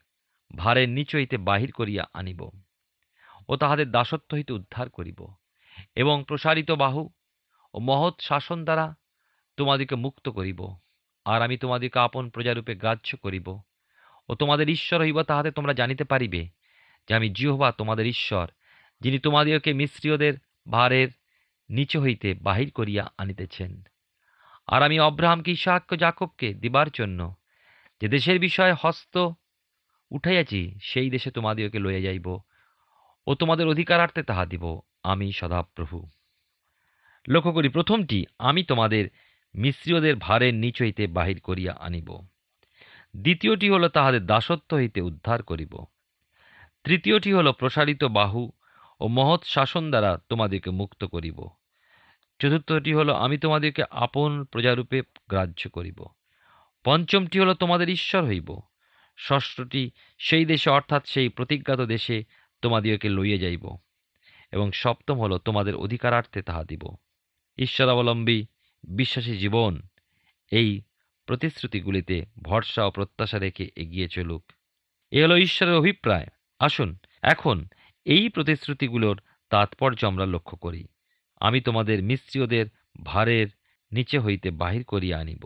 ভারের 0.56 0.88
নিচ 0.88 1.16
হইতে 1.16 1.36
বাহির 1.36 1.72
করিয়া 1.72 2.04
আনিব 2.14 2.40
ও 3.48 3.56
তাহাদের 3.56 3.90
দাসত্ব 3.90 4.30
হইতে 4.34 4.52
উদ্ধার 4.52 4.90
করিব 4.90 5.20
এবং 5.94 6.24
প্রসারিত 6.28 6.70
বাহু 6.70 7.10
ও 7.74 7.78
মহৎ 7.78 8.14
শাসন 8.20 8.64
দ্বারা 8.64 8.94
তোমাদিকে 9.56 9.94
মুক্ত 9.94 10.28
করিব। 10.28 10.60
আর 11.24 11.42
আমি 11.42 11.56
তোমাদিকে 11.58 11.98
আপন 11.98 12.30
প্রজারূপে 12.30 12.74
গ্রাহ্য 12.74 13.16
করিব 13.16 13.48
ও 14.28 14.34
তোমাদের 14.34 14.68
ঈশ্বর 14.68 15.00
হইব 15.00 15.22
তাহাতে 15.22 15.50
তোমরা 15.50 15.72
জানিতে 15.72 16.04
পারিবে 16.04 16.42
যে 17.08 17.14
আমি 17.14 17.28
জিহবা 17.30 17.72
তোমাদের 17.72 18.06
ঈশ্বর, 18.06 18.46
যিনি 19.00 19.18
তোমাদিওকে 19.18 19.72
মিস্ত্রীয়দের 19.72 20.34
ভারের 20.70 21.08
নিচে 21.68 21.98
হইতে 21.98 22.34
বাহির 22.34 22.70
করিয়া 22.70 23.12
আনিতেছেন। 23.18 23.82
আর 24.66 24.82
আমি 24.82 25.00
অব্রাহামকে 25.00 25.50
ইসাহাক্য 25.52 25.96
জাকবকে 25.96 26.54
দিবার 26.54 26.86
জন্য 26.94 27.34
যে 28.00 28.08
দেশের 28.08 28.38
বিষয়ে 28.38 28.74
হস্ত 28.80 29.28
উঠাইয়াছি, 30.10 30.78
সেই 30.82 31.10
দেশে 31.10 31.30
তোমাদিওকে 31.30 31.78
লইয়া 31.78 32.00
যাইব 32.00 32.38
ও 33.26 33.34
তোমাদের 33.34 33.68
অধিকারার্থে 33.68 34.22
তাহা 34.22 34.46
দিব। 34.46 34.80
আমি 35.02 35.32
সদাপ্রভু। 35.32 36.08
লক্ষ্য 37.28 37.52
করি, 37.52 37.68
প্রথমটি 37.68 38.26
আমি 38.38 38.64
তোমাদের 38.64 39.08
মিশ্রীয়দের 39.54 40.16
ভারের 40.16 40.54
নিচ 40.54 40.82
হইতে 40.82 41.06
বাহির 41.06 41.40
করিয়া 41.40 41.72
আনিব। 41.72 42.26
দ্বিতীয়টি 43.16 43.70
হল 43.70 43.88
তাহাদের 43.88 44.26
দাসত্ব 44.26 44.76
হইতে 44.76 45.00
উদ্ধার 45.00 45.42
করিব। 45.42 45.84
তৃতীয়টি 46.84 47.32
হল 47.32 47.52
প্রসারিত 47.52 48.04
বাহু 48.04 48.52
ও 49.00 49.08
মহৎ 49.08 49.44
শাসন 49.44 49.90
দ্বারা 49.90 50.18
তোমাদেরকে 50.28 50.70
মুক্ত 50.70 51.04
করিব। 51.04 51.48
চতুর্থটি 52.38 52.92
হলো, 52.92 53.14
আমি 53.14 53.38
তোমাদেরকে 53.38 53.84
আপন 53.90 54.44
প্রজারূপে 54.44 55.02
গ্রাহ্য 55.28 55.68
করিব। 55.70 56.06
পঞ্চমটি 56.84 57.40
হলো, 57.40 57.54
তোমাদের 57.54 57.88
ঈশ্বর 57.88 58.24
হইব। 58.24 58.60
ষষ্ঠটি, 59.18 59.90
সেই 60.18 60.44
দেশে 60.44 60.70
অর্থাৎ 60.70 61.08
সেই 61.08 61.28
প্রতিজ্ঞাত 61.28 61.80
দেশে 61.80 62.24
তোমাদিওকে 62.62 63.08
লইয়ে 63.08 63.38
যাইব। 63.38 63.76
এবং 64.52 64.72
সপ্তম 64.72 65.20
হলো, 65.20 65.38
তোমাদের 65.38 65.74
অধিকারার্থে 65.74 66.42
তাহা 66.42 66.64
দিব। 66.64 66.96
ঈশ্বরাবলম্বী, 67.58 68.44
বিশ্বাসী 68.88 69.36
জীবন, 69.36 69.82
এই 70.50 70.82
প্রতিশ্রুতিগুলিতে 71.26 72.26
ভরসা 72.42 72.84
ও 72.84 72.90
প্রত্যাশা 72.90 73.38
রেখে 73.38 73.68
এগিয়ে 73.76 74.08
চলুক। 74.08 74.52
এ 75.10 75.24
হলো 75.24 75.36
ঈশ্বরের 75.36 75.74
অভিপ্রায়। 75.74 76.26
আসুন, 76.58 76.98
এখন 77.22 77.64
এই 78.06 78.24
প্রতিশ্রুতিগুলোর 78.28 79.16
তাৎপর্য 79.50 80.00
আমরা 80.06 80.26
লক্ষ্য 80.26 80.56
করি। 80.56 80.82
আমি 81.40 81.58
তোমাদের 81.60 82.02
মিস্ত্রীয়দের 82.02 82.66
ভারের 83.04 83.48
নিচে 83.92 84.18
হইতে 84.18 84.48
বাহির 84.50 84.84
করিয়া 84.84 85.16
আনিব। 85.18 85.44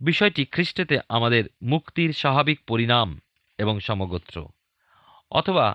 বিষয়টি 0.00 0.42
খ্রিস্টেতে 0.44 0.96
আমাদের 1.08 1.44
মুক্তির 1.62 2.10
স্বাভাবিক 2.12 2.58
পরিণাম 2.68 3.08
এবং 3.58 3.74
সমগোত্র, 3.80 4.36
অথবা 5.30 5.66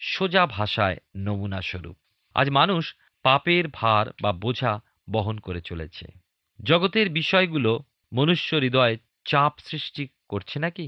সোজা 0.00 0.44
ভাষায় 0.46 0.96
নমুনা 1.16 1.60
স্বরূপ 1.62 1.96
আজ 2.36 2.46
মানুষ 2.50 2.84
পাপের 3.24 3.64
ভার 3.68 4.06
বা 4.22 4.30
বোঝা 4.32 4.72
বহন 5.10 5.36
করে 5.38 5.60
চলেছে। 5.60 6.06
জগতের 6.60 7.08
বিষয়গুলো 7.10 7.72
মনুষ্য 8.12 8.50
হৃদয়ে 8.56 8.96
চাপ 9.24 9.52
সৃষ্টি 9.64 10.04
করছে 10.28 10.56
নাকি? 10.58 10.86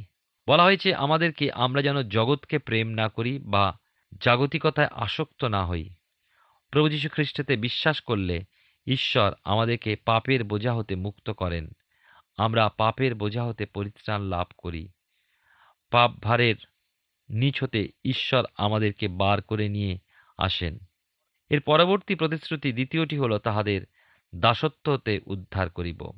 বলা 0.48 0.64
হয়েছে, 0.64 0.88
আমাদেরকে 0.94 1.46
আমরা 1.52 1.80
যেন 1.82 1.96
জগৎকে 2.08 2.56
প্রেম 2.58 2.88
না 2.90 3.06
করি 3.08 3.32
বা 3.44 3.64
জাগতিকতায় 4.20 4.88
আসক্ত 4.88 5.44
না 5.44 5.66
হই। 5.66 5.90
প্রভু 6.70 6.88
যীশু 6.88 7.08
খ্রিস্টতে 7.08 7.56
বিশ্বাস 7.56 8.00
করলে 8.00 8.40
ঈশ্বর 8.86 9.32
আমাদেরকে 9.44 9.96
পাপের 9.96 10.44
বোঝা 10.44 10.74
হতে 10.74 10.94
মুক্ত 10.94 11.30
করেন। 11.30 11.70
আমরা 12.36 12.68
পাপের 12.68 13.14
বোঝা 13.14 13.44
হতে 13.44 13.66
পরিত্রাণ 13.66 14.22
লাভ 14.22 14.46
করি। 14.58 14.88
পাপ 15.90 16.12
ভারের 16.22 16.54
নিচ 17.30 17.62
হতে 17.62 17.88
ঈশ্বর 18.04 18.44
আমাদেরকে 18.58 19.08
বার 19.08 19.42
করে 19.42 19.68
নিয়ে 19.68 19.98
আসেন। 20.38 20.78
এর 21.50 21.60
পরবর্তী 21.60 22.14
প্রতিশ্রুতি 22.14 22.72
দ্বিতীয়টি 22.72 23.18
হল 23.18 23.38
তাহাদের 23.38 23.86
দাসত্ব 24.34 24.92
হতে 24.92 25.20
উদ্ধার 25.26 25.70
করিব। 25.70 26.10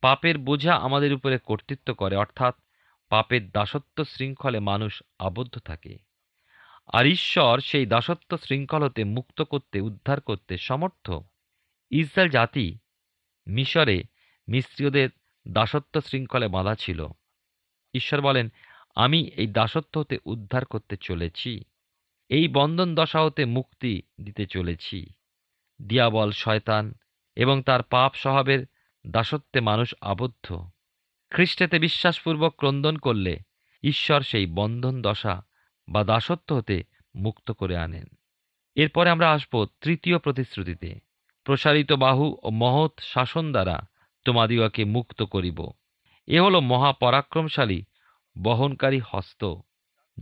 পাপের 0.00 0.38
বোঝা 0.38 0.74
আমাদের 0.74 1.12
উপরে 1.14 1.38
কর্তৃত্ব 1.38 1.94
করে, 1.94 2.16
অর্থাৎ 2.16 2.54
পাপের 3.08 3.50
দাসত্ব 3.50 4.04
শৃঙ্খলে 4.04 4.60
মানুষ 4.60 5.02
আবদ্ধ 5.18 5.58
থাকে। 5.58 6.09
আর 6.92 7.06
ঈশ্বর 7.06 7.60
সেই 7.60 7.86
দাসত্ব 7.86 8.36
শৃঙ্খল 8.36 8.82
হতে 8.82 9.04
মুক্ত 9.04 9.42
করতে, 9.42 9.80
উদ্ধার 9.80 10.20
করতে 10.20 10.58
সমর্থ। 10.58 11.10
ইসরায়েল 11.90 12.30
জাতি 12.30 12.78
মিশরে 13.46 14.02
মিস্ত্রীয়দের 14.48 15.08
দাসত্ব 15.48 16.00
শৃঙ্খলে 16.00 16.48
বাঁধা 16.48 16.74
ছিল। 16.74 17.06
ঈশ্বর 17.94 18.20
বলেন, 18.20 18.52
আমি 18.94 19.22
এই 19.22 19.46
দাসত্ব 19.46 20.00
হতে 20.00 20.18
উদ্ধার 20.24 20.64
করতে 20.64 20.96
চলেছি। 20.96 21.64
এই 22.28 22.48
বন্ধন 22.48 22.94
দশা 22.94 23.20
হতে 23.22 23.44
মুক্তি 23.44 24.02
দিতে 24.20 24.46
চলেছি। 24.46 25.06
দিয়াবল, 25.82 26.30
শয়তান 26.30 26.94
এবং 27.36 27.62
তার 27.62 27.82
পাপ 27.82 28.14
স্বভাবের 28.14 28.66
দাসত্বে 29.06 29.60
মানুষ 29.60 29.94
আবদ্ধ। 30.00 30.68
খ্রিস্টেতে 31.30 31.78
বিশ্বাসপূর্বক 31.78 32.54
ক্রন্দন 32.56 32.96
করলে 32.96 33.38
ঈশ্বর 33.82 34.20
সেই 34.20 34.46
বন্ধন 34.46 35.02
দশা 35.02 35.49
বা 35.90 36.04
দাসত্ব 36.04 36.56
হতে 36.56 36.82
মুক্ত 37.14 37.50
করে 37.50 37.76
আনেন। 37.76 38.04
এরপরে 38.74 39.10
আমরা 39.10 39.32
আসব 39.32 39.66
তৃতীয় 39.80 40.18
প্রতিশ্রুতিতে। 40.18 41.00
প্রসারিত 41.44 41.92
বাহু 41.92 42.36
ও 42.42 42.50
মহৎ 42.50 43.00
শাসন 43.00 43.52
দ্বারা 43.52 43.86
তোমাদিগকে 44.24 44.84
মুক্ত 44.84 45.22
করিব। 45.22 45.70
এ 46.26 46.40
হল 46.40 46.60
মহাপরাক্রমশালী 46.60 47.82
বহনকারী 48.42 49.00
হস্ত, 49.04 49.54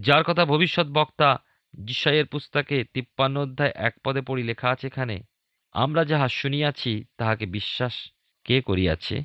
যার 0.00 0.25
কথা 0.25 0.44
ভবিষ্যৎ 0.44 0.87
বক্তা 0.87 1.38
যিশাইয়ের 1.75 2.26
পুস্তকে 2.26 2.84
তিপ্পান্ন 2.84 3.40
অধ্যায় 3.40 3.72
এক 3.75 3.94
পদে 4.04 4.20
পড়ি 4.20 4.42
লেখা 4.42 4.70
আছে 4.70 4.87
এখানে, 4.87 5.20
আমরা 5.72 6.04
যাহা 6.04 6.28
শুনিয়াছি, 6.28 7.04
তাহাকে 7.16 7.46
বিশ্বাস 7.46 8.12
কে 8.44 8.62
করিয়াছে? 8.62 9.22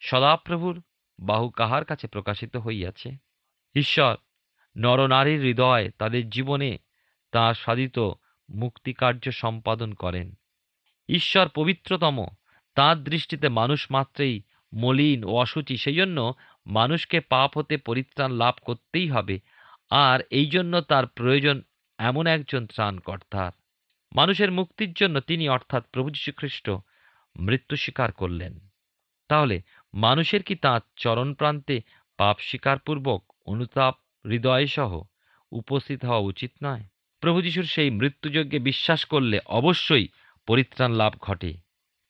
সদাপ্রভুর 0.00 0.82
বাহু 1.20 1.50
কাহার 1.50 1.84
কাছে 1.84 2.06
প্রকাশিত 2.06 2.56
হইয়াছে? 2.56 3.10
ঈশ্বর 3.74 4.16
নরনারীর 4.78 5.40
হৃদয় 5.40 5.90
তাদের 5.90 6.30
জীবনে 6.30 6.78
তাঁর 7.32 7.54
সাধিত 7.54 7.98
মুক্তিকার্য 8.50 9.32
সম্পাদন 9.32 9.94
করেন। 9.94 10.34
ঈশ্বর 11.08 11.48
পবিত্রতম, 11.48 12.26
তাঁর 12.74 12.96
দৃষ্টিতে 12.96 13.48
মানুষ 13.48 13.86
মাত্রেই 13.90 14.42
মলিন 14.74 15.24
ও 15.24 15.28
অসুচি 15.28 15.76
সেই 15.76 15.94
জন্য 15.94 16.34
মানুষকে 16.66 17.20
পাপ 17.20 17.58
হতে 17.58 17.76
পরিত্রাণ 17.76 18.32
লাভ 18.32 18.54
করতেই 18.62 19.08
হবে, 19.08 19.40
আর 19.90 20.20
এই 20.30 20.46
জন্য 20.46 20.80
তার 20.80 21.06
প্রয়োজন 21.06 21.62
এমন 21.98 22.26
একজন 22.26 22.66
ত্রাণকর্তার 22.66 23.52
মানুষের 24.16 24.52
মুক্তির 24.52 24.92
জন্য 24.92 25.20
তিনি 25.20 25.48
অর্থাৎ 25.48 25.84
প্রভু 25.92 26.10
যীশু 26.10 26.32
খ্রিস্ট 26.36 26.70
মৃত্যু 27.36 27.76
স্বীকার 27.76 28.12
করলেন। 28.12 28.58
তাহলে 29.28 29.62
মানুষের 29.94 30.42
কি 30.42 30.54
তাঁর 30.54 30.80
চরণ 30.96 31.34
প্রান্তে 31.34 31.80
পাপ 32.18 32.36
স্বীকারপূর্বক 32.40 33.24
অনুতাপ 33.46 33.94
হৃদয় 34.26 34.66
সহ 34.66 35.02
উপস্থিত 35.52 36.04
হওয়া 36.04 36.18
উচিত 36.18 36.50
নয়। 36.62 36.84
প্রভু 37.20 37.42
যিশুর 37.42 37.64
সেই 37.64 37.90
মৃত্যুযজ্ঞে 37.90 38.58
বিশ্বাস 38.58 39.04
করলে 39.04 39.40
অবশ্যই 39.46 40.08
পরিত্রাণ 40.46 40.92
লাভ 40.92 41.16
ঘটে। 41.18 41.54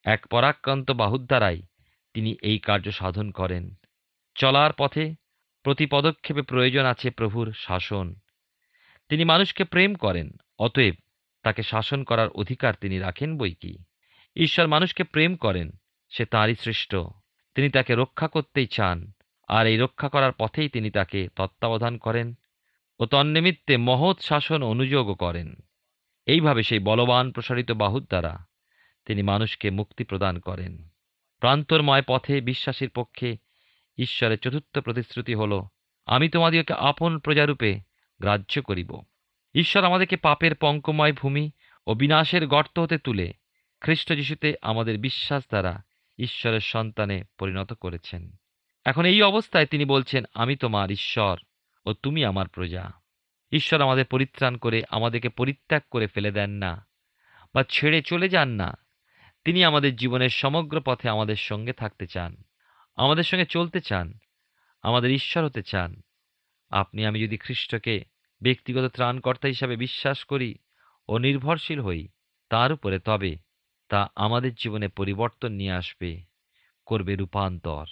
এক 0.04 0.26
পরাক্রান্ত 0.26 0.90
বাহুর 0.90 1.26
দ্বারাই 1.26 1.62
তিনি 2.14 2.36
এই 2.42 2.58
কার্য 2.58 2.92
সাধন 2.92 3.30
করেন। 3.30 3.74
চলার 4.34 4.70
পথে 4.78 5.14
প্রতি 5.62 5.86
পদক্ষেপে 5.86 6.42
প্রয়োজন 6.42 6.84
আছে 6.84 7.10
প্রভুর 7.10 7.52
শাসন। 7.52 8.14
তিনি 9.08 9.24
মানুষকে 9.24 9.64
প্রেম 9.64 9.94
করেন, 9.94 10.30
অতএব 10.58 10.94
তাকে 11.42 11.62
শাসন 11.62 12.04
করার 12.04 12.28
অধিকার 12.28 12.74
তিনি 12.80 12.98
রাখেন 12.98 13.38
বই 13.38 13.54
কি? 13.54 13.78
ঈশ্বর 14.36 14.66
মানুষকে 14.66 15.04
প্রেম 15.04 15.36
করেন, 15.36 15.70
সে 16.10 16.24
তাঁরই 16.24 16.54
সৃষ্ট। 16.54 16.96
তিনি 17.54 17.70
তাকে 17.70 17.94
রক্ষা 17.94 18.28
করতেই 18.28 18.66
চান। 18.66 19.12
আর 19.48 19.66
এই 19.66 19.76
রক্ষা 19.76 20.08
করার 20.08 20.32
পথেই 20.38 20.68
তিনি 20.68 20.90
তাকে 20.90 21.28
তত্ত্বাবধান 21.36 21.98
করেন 21.98 22.34
ও 22.98 23.06
তন্নিমিত্তে 23.06 23.76
মহৎ 23.76 24.20
শাসন 24.20 24.62
অনুযোগও 24.62 25.14
করেন। 25.14 25.54
এইভাবে 26.26 26.62
সেই 26.62 26.78
বলবান 26.78 27.32
প্রসারিত 27.32 27.72
বাহুর 27.72 28.04
দ্বারা 28.04 28.46
তিনি 29.06 29.22
মানুষকে 29.22 29.70
মুক্তি 29.70 30.04
প্রদান 30.04 30.38
করেন। 30.38 30.88
প্রান্তরময় 31.38 32.02
পথে 32.06 32.40
বিশ্বাসীর 32.40 32.90
পক্ষে 32.90 33.36
ঈশ্বরের 33.98 34.38
চতুর্থ 34.38 34.78
প্রতিশ্রুতি 34.78 35.34
হল, 35.34 35.62
আমি 36.06 36.28
তোমাদিগকে 36.28 36.74
আপন 36.74 37.18
প্রজারূপে 37.18 37.80
গ্রাহ্য 38.20 38.62
করিব। 38.62 39.02
ঈশ্বর 39.54 39.84
আমাদেরকে 39.84 40.16
পাপের 40.16 40.54
পঙ্কময় 40.54 41.12
ভূমি 41.12 41.50
ও 41.86 41.94
বিনাশের 41.94 42.46
গর্ত 42.46 42.78
হতে 42.78 42.98
তুলে 42.98 43.32
খ্রিস্ট 43.80 44.12
যিশুতে 44.12 44.54
আমাদের 44.62 44.98
বিশ্বাস 44.98 45.44
দ্বারা 45.48 45.82
ঈশ্বরের 46.18 46.60
সন্তানে 46.60 47.24
পরিণত 47.38 47.72
করেছেন। 47.72 48.30
এখন 48.84 49.04
এই 49.04 49.22
অবস্থায় 49.22 49.66
তিনি 49.66 49.84
বলছেন, 49.84 50.24
আমি 50.34 50.56
তোমার 50.56 50.90
ঈশ্বর 50.90 51.38
ও 51.86 51.92
তুমি 51.92 52.24
আমার 52.24 52.48
প্রজা। 52.48 52.92
ঈশ্বর 53.52 53.82
আমাদের 53.82 54.04
পরিত্রাণ 54.04 54.56
করে, 54.56 54.82
আমাদেরকে 54.90 55.28
পরিত্যাগ 55.28 55.82
করে 55.90 56.06
ফেলে 56.06 56.30
দেন 56.30 56.50
না 56.50 56.86
বা 57.54 57.62
ছেড়ে 57.62 58.02
চলে 58.02 58.28
যান 58.28 58.48
না। 58.48 58.78
তিনি 59.44 59.64
আমাদের 59.64 59.96
জীবনের 59.96 60.28
সমগ্র 60.28 60.80
পথে 60.80 61.08
আমাদের 61.08 61.36
সঙ্গে 61.36 61.72
থাকতে 61.72 62.06
চান, 62.06 62.36
আমাদের 62.96 63.24
সঙ্গে 63.24 63.44
চলতে 63.44 63.80
চান, 63.80 64.12
আমাদের 64.82 65.10
ঈশ্বর 65.10 65.44
হতে 65.44 65.62
চান। 65.62 66.02
আপনি, 66.70 67.06
আমি 67.06 67.22
যদি 67.22 67.36
খ্রিস্টকে 67.36 68.04
ব্যক্তিগত 68.42 68.90
ত্রাণকর্তা 68.94 69.48
হিসাবে 69.48 69.76
বিশ্বাস 69.76 70.24
করি 70.24 70.54
ও 71.08 71.18
নির্ভরশীল 71.18 71.80
হই, 71.80 72.08
তার 72.50 72.72
উপরে 72.72 72.98
তবে 72.98 73.36
তা 73.88 74.08
আমাদের 74.16 74.54
জীবনে 74.54 74.88
পরিবর্তন 74.88 75.52
নিয়ে 75.52 75.72
আসবে, 75.72 76.22
করবে 76.86 77.16
রূপান্তর। 77.16 77.86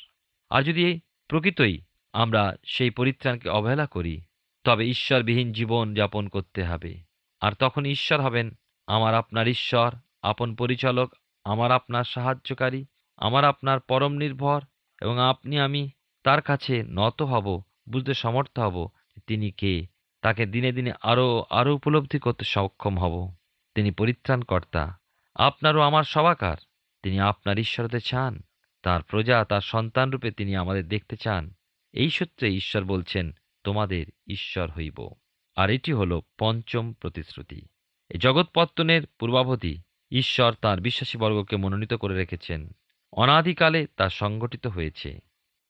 আর 0.51 0.63
যদি 0.63 1.01
প্রকৃতই 1.29 1.79
আমরা 2.13 2.57
সেই 2.65 2.91
পরিত্রাণকে 2.91 3.49
অবহেলা 3.49 3.87
করি, 3.87 4.21
তবে 4.65 4.85
ঈশ্বরবিহীন 4.85 5.53
জীবন 5.53 5.95
যাপন 5.95 6.29
করতে 6.29 6.65
হবে। 6.65 6.99
আর 7.41 7.53
তখন 7.53 7.85
ঈশ্বর 7.85 8.21
হবেন 8.21 8.51
আমার 8.87 9.15
আপনার 9.15 9.49
ঈশ্বর, 9.49 9.95
আপন 10.23 10.55
পরিচালক, 10.55 11.15
আমার 11.45 11.73
আপনার 11.73 12.05
সাহায্যকারী, 12.05 12.87
আমার 13.17 13.45
আপনার 13.45 13.81
পরম 13.81 14.13
নির্ভর, 14.13 14.63
এবং 15.03 15.19
আপনি 15.19 15.59
আমি 15.59 15.91
তার 16.23 16.43
কাছে 16.43 16.83
নত 16.83 17.23
হব, 17.23 17.63
বুঝতে 17.89 18.15
সমর্থ 18.15 18.59
হব 18.59 18.89
তিনি 19.27 19.51
কে। 19.51 19.87
তাকে 20.21 20.47
দিনে 20.47 20.73
দিনে 20.73 20.93
আরও 21.03 21.45
আরও 21.51 21.75
উপলব্ধি 21.75 22.19
করতে 22.19 22.45
সক্ষম 22.45 22.99
হব। 22.99 23.35
তিনি 23.75 23.91
পরিত্রাণকর্তা। 23.91 24.99
আপনারও 25.35 25.81
আমার 25.81 26.05
সবাকার 26.05 26.57
তিনি 27.03 27.21
আপনার 27.21 27.59
ঈশ্বরতে 27.59 28.01
চান 28.01 28.43
তার 28.87 29.03
প্রজা 29.03 29.45
তার 29.45 29.61
সন্তান 29.61 30.11
রূপে 30.11 30.31
তিনি 30.31 30.57
আমাদের 30.57 30.89
দেখতে 30.89 31.17
চান। 31.17 31.55
এই 31.93 32.11
সূত্রে 32.11 32.49
ঈশ্বর 32.49 32.85
বলছেন, 32.85 33.33
তোমাদের 33.65 34.07
ঈশ্বর 34.27 34.71
হইব। 34.71 35.11
আর 35.57 35.71
এটি 35.71 35.93
হল 35.93 36.21
পঞ্চম 36.39 36.93
প্রতিশ্রুতি। 36.93 37.67
এই 38.09 38.19
জগৎপত্তনের 38.19 39.03
পূর্বাবধি 39.19 39.83
ঈশ্বর 40.11 40.55
তাঁর 40.55 40.81
বিশ্বাসী 40.81 41.19
বর্গকে 41.19 41.57
মনোনীত 41.57 41.95
করে 41.95 42.15
রেখেছেন। 42.15 42.71
অনাদিকালে 43.13 43.87
তা 43.97 44.09
সংগঠিত 44.09 44.67
হয়েছে। 44.67 45.21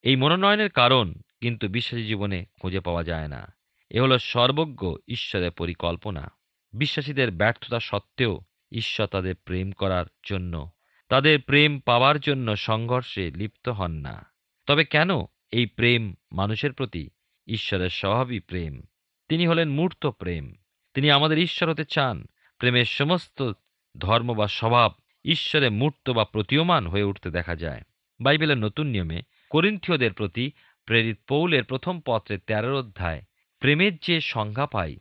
এই 0.02 0.16
মনোনয়নের 0.16 0.70
কারণ 0.70 1.14
কিন্তু 1.40 1.68
বিশ্বাসী 1.68 2.04
জীবনে 2.04 2.44
খুঁজে 2.60 2.80
পাওয়া 2.80 3.04
যায় 3.04 3.28
না। 3.28 3.54
এ 3.90 4.00
হলো 4.00 4.18
সর্বজ্ঞ 4.18 4.94
ঈশ্বরের 5.08 5.50
পরিকল্পনা। 5.50 6.30
বিশ্বাসীদের 6.72 7.30
ব্যর্থতা 7.30 7.80
সত্ত্বেও 7.80 8.40
ঈশ্বর 8.72 9.06
তাদের 9.06 9.34
প্রেম 9.34 9.72
করার 9.72 10.06
জন্য 10.28 10.70
তাদের 11.08 11.40
প্রেম 11.42 11.78
পাওয়ার 11.78 12.20
জন্য 12.20 12.56
সংঘর্ষে 12.56 13.30
লিপ্ত 13.30 13.68
হন 13.68 13.90
না। 13.90 14.26
তবে 14.66 14.84
কেন 14.84 15.10
এই 15.50 15.66
প্রেম 15.66 16.14
মানুষের 16.32 16.72
প্রতি 16.72 17.10
ঈশ্বরের 17.46 17.90
স্বভাবই 17.90 18.40
প্রেম? 18.40 18.82
তিনি 19.28 19.46
হলেন 19.46 19.70
মূর্ত 19.70 20.06
প্রেম। 20.06 20.54
তিনি 20.94 21.10
আমাদের 21.10 21.38
ঈশ্বর 21.38 21.70
হতে 21.70 21.84
চান। 21.84 22.26
প্রেমের 22.58 22.84
সমস্ত 22.84 23.52
ধর্ম 23.98 24.34
বা 24.34 24.48
স্বভাব 24.48 24.92
ঈশ্বরে 25.24 25.68
মূর্ত 25.68 26.10
বা 26.10 26.24
প্রতীয়মান 26.24 26.86
হয়ে 26.86 27.02
উঠতে 27.02 27.30
দেখা 27.30 27.56
যায়। 27.56 27.82
বাইবেলের 28.20 28.58
নতুন 28.58 28.86
নিয়মে 28.86 29.22
করিন্থীয়দের 29.50 30.12
প্রতি 30.12 30.52
প্রেরিত 30.84 31.18
পৌলের 31.28 31.64
প্রথম 31.64 32.00
পত্রের 32.00 32.38
তেরোর 32.46 32.74
অধ্যায়, 32.74 33.22
প্রেমের 33.58 33.96
যে 33.96 34.20
সংজ্ঞা 34.20 34.66
পাই, 34.66 34.96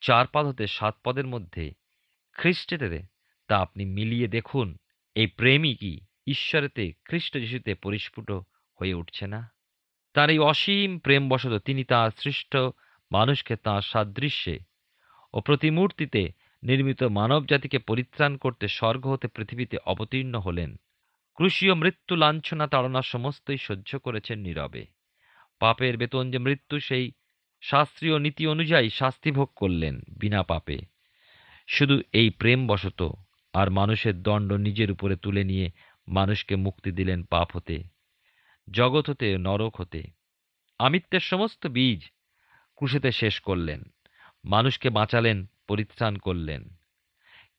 চার 0.00 0.26
পদ 0.32 0.46
হতে 0.46 0.66
সাত 0.66 0.96
পদের 1.04 1.26
মধ্যে 1.26 1.72
খ্রিস্টেতে 2.34 3.02
তা 3.48 3.56
আপনি 3.58 3.84
মিলিয়ে 3.84 4.28
দেখুন। 4.28 4.76
এই 5.14 5.26
প্রেমই 5.26 5.74
কি 5.74 6.00
ঈশ্বরেতে, 6.26 6.92
খ্রিস্ট 7.04 7.38
যিশুতে 7.38 7.74
পরিস্ফুট 7.74 8.30
হয়ে 8.80 8.94
উঠছে 8.94 9.26
না? 9.26 9.52
তার 10.14 10.30
এই 10.30 10.38
অসীম 10.38 10.98
প্রেমবশত 10.98 11.62
তিনি 11.64 11.84
তাঁর 11.84 12.10
সৃষ্ট 12.18 12.56
মানুষকে 13.12 13.56
তাঁর 13.56 13.82
সাদৃশ্যে 13.82 14.58
ও 15.34 15.40
প্রতিমূর্তিতে 15.40 16.32
নির্মিত 16.62 17.02
মানব 17.02 17.46
জাতিকে 17.46 17.78
পরিত্রাণ 17.78 18.36
করতে 18.36 18.68
স্বর্গ 18.68 19.06
হতে 19.06 19.28
পৃথিবীতে 19.28 19.76
অবতীর্ণ 19.86 20.38
হলেন। 20.38 20.76
ক্রুশীয় 21.34 21.74
মৃত্যু 21.74 22.16
লাঞ্ছনা 22.16 22.66
তাড়না 22.66 23.02
সমস্তই 23.02 23.56
সহ্য 23.56 23.98
করেছেন 23.98 24.38
নীরবে। 24.38 24.86
পাপের 25.58 25.96
বেতন 25.96 26.30
যে 26.30 26.38
মৃত্যু, 26.38 26.80
সেই 26.80 27.12
শাস্ত্রীয় 27.60 28.18
নীতি 28.18 28.46
অনুযায়ী 28.46 28.90
শাস্তি 28.90 29.30
ভোগ 29.30 29.50
করলেন 29.56 30.00
বিনা 30.08 30.42
পাপে। 30.42 30.78
শুধু 31.68 32.02
এই 32.12 32.30
প্রেমবশত 32.30 33.12
আর 33.52 33.70
মানুষের 33.70 34.22
দণ্ড 34.22 34.52
নিজের 34.52 34.90
উপরে 34.90 35.16
তুলে 35.16 35.44
নিয়ে 35.44 35.70
মানুষকে 36.08 36.56
মুক্তি 36.56 36.92
দিলেন 36.92 37.22
পাপ 37.22 37.56
হতে, 37.56 37.82
জগৎ 38.70 39.10
হতে, 39.10 39.38
নরক 39.38 39.80
হতে। 39.80 40.02
আমিত্বের 40.78 41.20
সমস্ত 41.20 41.66
বীজ 41.66 42.10
ক্রুশেতে 42.76 43.12
শেষ 43.12 43.40
করলেন, 43.40 43.82
মানুষকে 44.44 44.90
বাঁচালেন, 44.90 45.46
পরিত্রাণ 45.68 46.16
করলেন। 46.16 46.74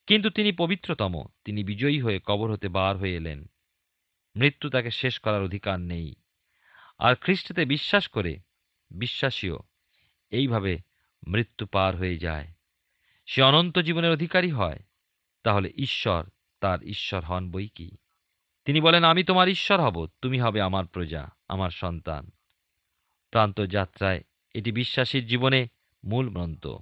কিন্তু 0.07 0.29
তিনি 0.29 0.51
পবিত্রতম, 0.51 1.25
তিনি 1.45 1.63
বিজয়ী 1.63 2.01
হয়ে 2.01 2.19
কবর 2.25 2.51
হতে 2.51 2.69
বার 2.69 2.97
হয়ে 2.97 3.15
এলেন। 3.15 3.45
মৃত্যু 4.35 4.69
তাকে 4.69 4.91
শেষ 4.91 5.19
করার 5.19 5.43
অধিকার 5.43 5.79
নেই। 5.79 6.15
আর 6.99 7.15
খ্রিস্টতে 7.15 7.65
বিশ্বাস 7.65 8.07
করে, 8.07 8.39
বিশ্বাসীও 8.91 9.59
এইভাবে 10.29 10.79
মৃত্যু 11.27 11.65
পার 11.65 11.95
হয়ে 11.95 12.17
যায়। 12.17 12.47
সে 13.25 13.41
অনন্ত 13.41 13.79
জীবনের 13.79 14.11
অধিকারী 14.11 14.49
হয়। 14.49 14.79
তাহলে 15.43 15.73
ঈশ্বর 15.75 16.23
তার 16.59 16.83
ঈশ্বর 16.83 17.21
হন 17.23 17.51
বই 17.51 17.67
কি? 17.67 17.91
তিনি 18.65 18.81
বলেন, 18.81 19.03
আমি 19.03 19.23
তোমার 19.23 19.49
ঈশ্বর 19.49 19.81
হব, 19.81 20.09
তুমি 20.21 20.39
হবে 20.39 20.61
আমার 20.61 20.85
প্রজা, 20.85 21.29
আমার 21.47 21.69
সন্তান। 21.69 22.31
প্রান্ত 23.31 23.61
যাত্রায় 23.61 24.23
এটি 24.53 24.71
বিশ্বাসীর 24.71 25.27
জীবনে 25.27 25.67
মূল 26.03 26.29
মন্ত্র 26.29 26.79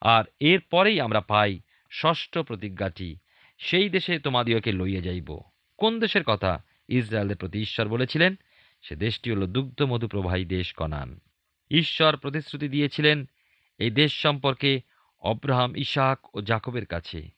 আর 0.00 0.24
এর 0.40 0.60
পরেই 0.60 1.00
আমরা 1.00 1.20
পাই 1.20 1.60
ষষ্ঠ 1.92 2.38
প্রতিজ্ঞাটি, 2.38 3.16
সেই 3.58 3.88
দেশে 3.88 4.18
তোমাদিওকে 4.18 4.72
লইয়া 4.72 5.00
যাইব। 5.00 5.40
কোন 5.76 6.00
দেশের 6.00 6.24
কথা 6.24 6.64
ইসরায়েলের 6.88 7.36
প্রতি 7.36 7.60
ঈশ্বর 7.60 7.88
বলেছিলেন? 7.88 8.34
সে 8.82 8.96
দেশটি 8.96 9.30
হল 9.30 9.46
দুগ্ধ 9.46 9.82
মধু 9.82 10.08
প্রবাহী 10.08 10.44
দেশ 10.44 10.72
কনান। 10.72 11.20
ঈশ্বর 11.70 12.16
প্রতিশ্রুতি 12.16 12.68
দিয়েছিলেন, 12.68 13.28
এই 13.78 13.90
দেশ 13.90 14.22
সম্পর্কে 14.22 14.80
অব্রাহাম 15.20 15.76
ইশাক 15.76 16.36
ও 16.36 16.40
জাকবের 16.40 16.86
কাছে। 16.86 17.37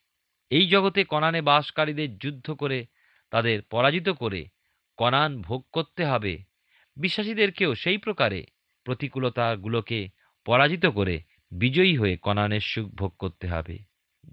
এই 0.50 0.66
জগতে 0.66 1.04
কনানে 1.04 1.40
বাসকারীদের 1.42 2.18
যুদ্ধ 2.18 2.50
করে, 2.50 2.86
তাদের 3.30 3.62
পরাজিত 3.62 4.08
করে 4.08 4.48
কনান 4.96 5.42
ভোগ 5.42 5.66
করতে 5.72 6.04
হবে। 6.04 6.38
বিশ্বাসীদেরকেও 6.96 7.74
সেই 7.74 7.98
প্রকারে 7.98 8.44
প্রতিকূলতাগুলোকে 8.84 10.08
পরাজিত 10.44 10.86
করে 10.86 11.22
বিজয়ী 11.52 11.96
হয়ে 11.96 12.16
কনানের 12.16 12.60
সুখ 12.60 12.86
ভোগ 12.94 13.12
করতে 13.18 13.46
হবে। 13.48 13.78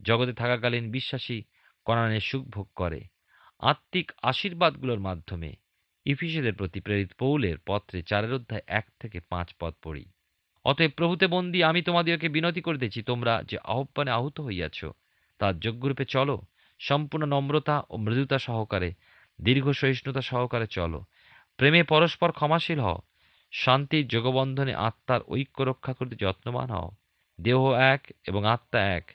জগতে 0.03 0.34
থাকাকালীন 0.34 0.91
বিশ্বাসী 0.91 1.41
কনানের 1.86 2.19
সুখ 2.19 2.43
ভোগ 2.45 2.67
করে। 2.75 3.01
আত্মিক 3.60 4.12
আশীর্বাদগুলোর 4.21 4.99
মাধ্যমে 4.99 5.56
ইফিসেদের 6.06 6.53
প্রতি 6.53 6.80
প্রেরিত 6.80 7.12
পৌলের 7.19 7.58
পত্রে 7.65 8.01
চারের 8.01 8.34
অধ্যায় 8.34 8.62
এক 8.67 8.86
থেকে 8.99 9.19
পাঁচ 9.30 9.53
পদ 9.60 9.73
পড়ি। 9.84 10.06
অতএব 10.65 10.91
প্রভুতে 10.91 11.27
বন্দী 11.27 11.63
আমি 11.63 11.82
তোমাদিওকে 11.82 12.30
বিনতি 12.30 12.62
করিতেছি, 12.62 13.03
তোমরা 13.03 13.43
যে 13.43 13.58
আহ্বানে 13.63 14.12
আহত 14.12 14.41
হইয়াছ 14.41 14.86
তার 15.39 15.60
যোগ্যরূপে 15.60 16.06
চলো, 16.06 16.41
সম্পূর্ণ 16.80 17.26
নম্রতা 17.26 17.84
ও 17.89 17.97
মৃদুতা 17.97 18.38
সহকারে, 18.39 18.93
দীর্ঘ 19.41 19.71
সহিষ্ণুতা 19.71 20.21
সহকারে 20.21 20.67
চলো। 20.67 21.00
প্রেমে 21.58 21.84
পরস্পর 21.84 22.32
ক্ষমাশীল 22.32 22.80
হও 22.80 23.00
শান্তির 23.52 24.08
যোগবন্ধনে 24.08 24.73
আত্মার 24.73 25.21
ঐক্য 25.28 25.63
রক্ষা 25.63 25.93
করতে 25.93 26.15
যত্নবান 26.15 26.69
হও। 26.69 26.89
দেহ 27.41 27.71
এক 27.71 28.02
এবং 28.28 28.45
আত্মা 28.45 28.80
এক, 28.80 29.06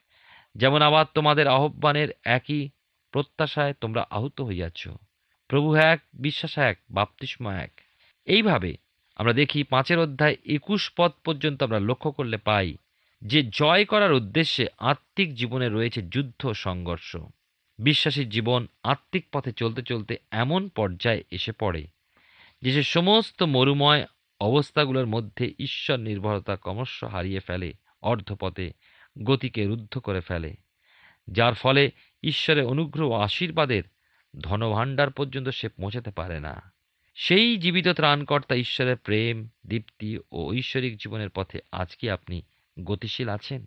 যেমন 0.54 0.82
আবার 0.82 1.06
তোমাদের 1.14 1.46
আহ্বানের 1.48 2.08
একই 2.24 2.68
প্রত্যাশায় 3.14 3.74
তোমরা 3.80 4.06
আহত 4.10 4.40
হইয়াছ। 4.40 4.88
প্রভু 5.50 5.74
এক, 5.74 6.00
বিশ্বাস 6.14 6.58
এক, 6.58 6.76
বাপ্তিস্ম 6.90 7.50
এক। 7.50 7.70
এইভাবে 8.26 8.76
আমরা 9.16 9.32
দেখি 9.32 9.62
পাঁচের 9.62 9.98
অধ্যায় 9.98 10.36
একুশ 10.44 10.92
পদ 10.96 11.12
পর্যন্ত 11.24 11.62
আমরা 11.62 11.80
লক্ষ্য 11.80 12.10
করলে 12.10 12.36
পাই 12.36 12.76
যে 13.22 13.42
জয় 13.42 13.84
করার 13.84 14.12
উদ্দেশ্যে 14.12 14.66
আত্মিক 14.78 15.34
জীবনে 15.34 15.68
রয়েছে 15.68 16.02
যুদ্ধ 16.02 16.52
সংঘর্ষ। 16.52 17.16
বিশ্বাসী 17.78 18.24
জীবন 18.24 18.66
আত্মিক 18.82 19.24
পথে 19.32 19.52
চলতে 19.52 19.82
চলতে 19.82 20.16
এমন 20.30 20.68
পর্যায়ে 20.68 21.24
এসে 21.30 21.52
পড়ে, 21.52 21.86
যে 22.62 22.72
সে 22.72 22.82
সমস্ত 22.82 23.42
মরুময় 23.42 24.06
অবস্থাগুলোর 24.40 25.06
মধ্যে 25.06 25.54
ঈশ্বর 25.58 25.96
নির্ভরতা 25.96 26.56
ক্রমশ 26.56 27.04
হারিয়ে 27.04 27.40
ফেলে, 27.40 27.72
অর্ধপথে 28.02 28.72
গতিকে 29.22 29.66
রুদ্ধ 29.66 29.98
করে 29.98 30.20
ফেলে। 30.20 30.54
যার 31.30 31.54
ফলে 31.54 31.90
ঈশ্বরের 32.22 32.64
অনুগ্রহ 32.64 33.12
আশীর্বাদের 33.12 33.82
ধনভাণ্ডার 34.40 35.10
পর্যন্ত 35.10 35.48
সে 35.48 35.68
পৌঁছাতে 35.68 36.10
পারে 36.10 36.40
না। 36.40 36.72
সেই 37.14 37.56
জীবিত 37.56 37.88
ত্রাণকর্তা 37.88 38.54
ঈশ্বরের 38.54 38.96
প্রেম, 38.96 39.48
দীপ্তি 39.66 40.18
ও 40.32 40.52
ঐশ্বরিক 40.52 40.96
জীবনের 40.96 41.30
পথে 41.30 41.58
আজকে 41.72 42.10
আপনি 42.10 42.42
গতিশীল 42.84 43.28
আছেন। 43.28 43.64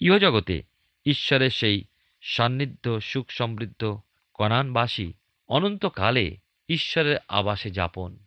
ইহজগতে 0.00 0.62
ঈশ্বরের 1.06 1.50
সেই 1.50 1.84
সান্নিধ্য, 2.22 3.00
সুখ 3.00 3.30
সমৃদ্ধ 3.30 3.98
কণানবাসী 4.34 5.12
অনন্তকালে 5.48 6.36
ঈশ্বরের 6.68 7.16
আবাসে 7.28 7.70
যাপন। 7.70 8.18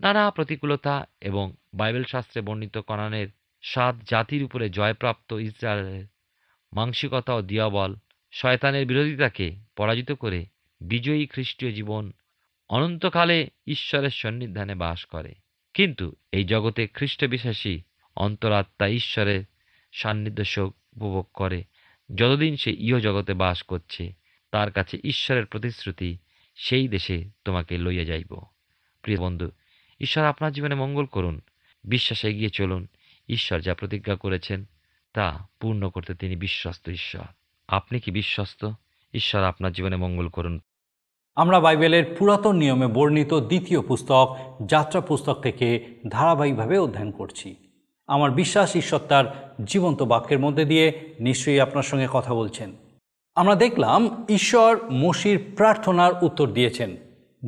নানা 0.00 0.30
প্রতিকূলতা 0.30 1.06
এবং 1.20 1.52
বাইবেল 1.74 2.04
শাস্ত্রে 2.04 2.42
বর্ণিত 2.42 2.78
কণানের 2.78 3.28
সাত 3.62 3.96
জাতির 4.10 4.42
উপরে 4.42 4.70
জয়প্রাপ্ত 4.70 5.32
ইসরায়েলের 5.32 6.06
মাংসিকতা 6.72 7.34
ও 7.34 7.42
দিয়াবল 7.42 7.96
শয়তানের 8.32 8.86
বিরোধিতাকে 8.86 9.56
পরাজিত 9.76 10.12
করে 10.12 10.46
বিজয়ী 10.80 11.26
খ্রিস্টীয় 11.26 11.72
জীবন 11.72 12.12
অনন্তকালে 12.68 13.48
ঈশ্বরের 13.66 14.10
সন্নিধানে 14.10 14.74
বাস 14.74 15.04
করে। 15.04 15.34
কিন্তু 15.74 16.12
এই 16.32 16.44
জগতে 16.44 16.86
খ্রিস্ট 16.86 17.24
বিশ্বাসী 17.24 17.82
অন্তরাত্মা 18.16 18.88
ঈশ্বরের 18.88 19.44
সান্নিধ্য 19.92 20.44
শোক 20.44 20.74
উপভোগ 20.96 21.26
করে। 21.34 21.64
যতদিন 22.14 22.56
সে 22.56 22.70
ইহ 22.70 22.98
জগতে 22.98 23.34
বাস 23.34 23.62
করছে, 23.62 24.12
তার 24.50 24.70
কাছে 24.70 24.98
ঈশ্বরের 25.04 25.46
প্রতিশ্রুতি, 25.46 26.18
সেই 26.54 26.88
দেশে 26.88 27.24
তোমাকে 27.44 27.78
লইয়া 27.78 28.04
যাইব। 28.04 28.40
প্রিয় 29.02 29.18
বন্ধু, 29.18 29.50
ঈশ্বর 30.00 30.24
আপনার 30.24 30.52
জীবনে 30.52 30.74
মঙ্গল 30.74 31.04
করুন। 31.04 31.40
বিশ্বাসে 31.84 32.28
এগিয়ে 32.28 32.50
চলুন, 32.50 32.86
ঈশ্বর 33.28 33.60
যা 33.60 33.74
প্রতিজ্ঞা 33.74 34.16
করেছেন, 34.16 34.64
তা 35.12 35.48
পূর্ণ 35.60 35.88
করতে 35.88 36.14
তিনি 36.14 36.36
বিশ্বস্ত 36.36 36.88
ঈশ্বর। 36.88 37.24
আপনি 37.68 38.00
কি 38.00 38.10
বিশ্বস্ত? 38.10 38.70
ঈশ্বর 39.14 39.42
আপনার 39.42 39.72
জীবনে 39.72 39.96
মঙ্গল 39.96 40.28
করুন। 40.28 40.60
আমরা 41.34 41.60
বাইবেলের 41.60 42.16
পুরাতন 42.18 42.56
নিয়মে 42.56 42.86
বর্ণিত 42.86 43.34
দ্বিতীয় 43.34 43.80
পুস্তক, 43.82 44.56
যাত্রা 44.66 45.00
পুস্তক 45.00 45.40
থেকে 45.42 45.94
ধারাবাহিকভাবে 46.08 46.78
অধ্যয়ন 46.78 47.10
করছি। 47.10 47.69
আমার 48.10 48.30
বিশ্বাস 48.30 48.76
ঈশ্বর 48.76 49.00
তার 49.08 49.54
জীবন্ত 49.64 50.02
বাক্যের 50.02 50.38
মধ্যে 50.38 50.64
দিয়ে 50.64 51.00
নিশ্চয়ই 51.20 51.60
আপনার 51.60 51.82
সঙ্গে 51.82 52.08
কথা 52.12 52.34
বলছেন। 52.34 52.72
আমরা 53.34 53.54
দেখলাম 53.54 54.26
ঈশ্বর 54.28 54.78
মসির 54.92 55.44
প্রার্থনার 55.56 56.12
উত্তর 56.22 56.48
দিয়েছেন। 56.48 56.96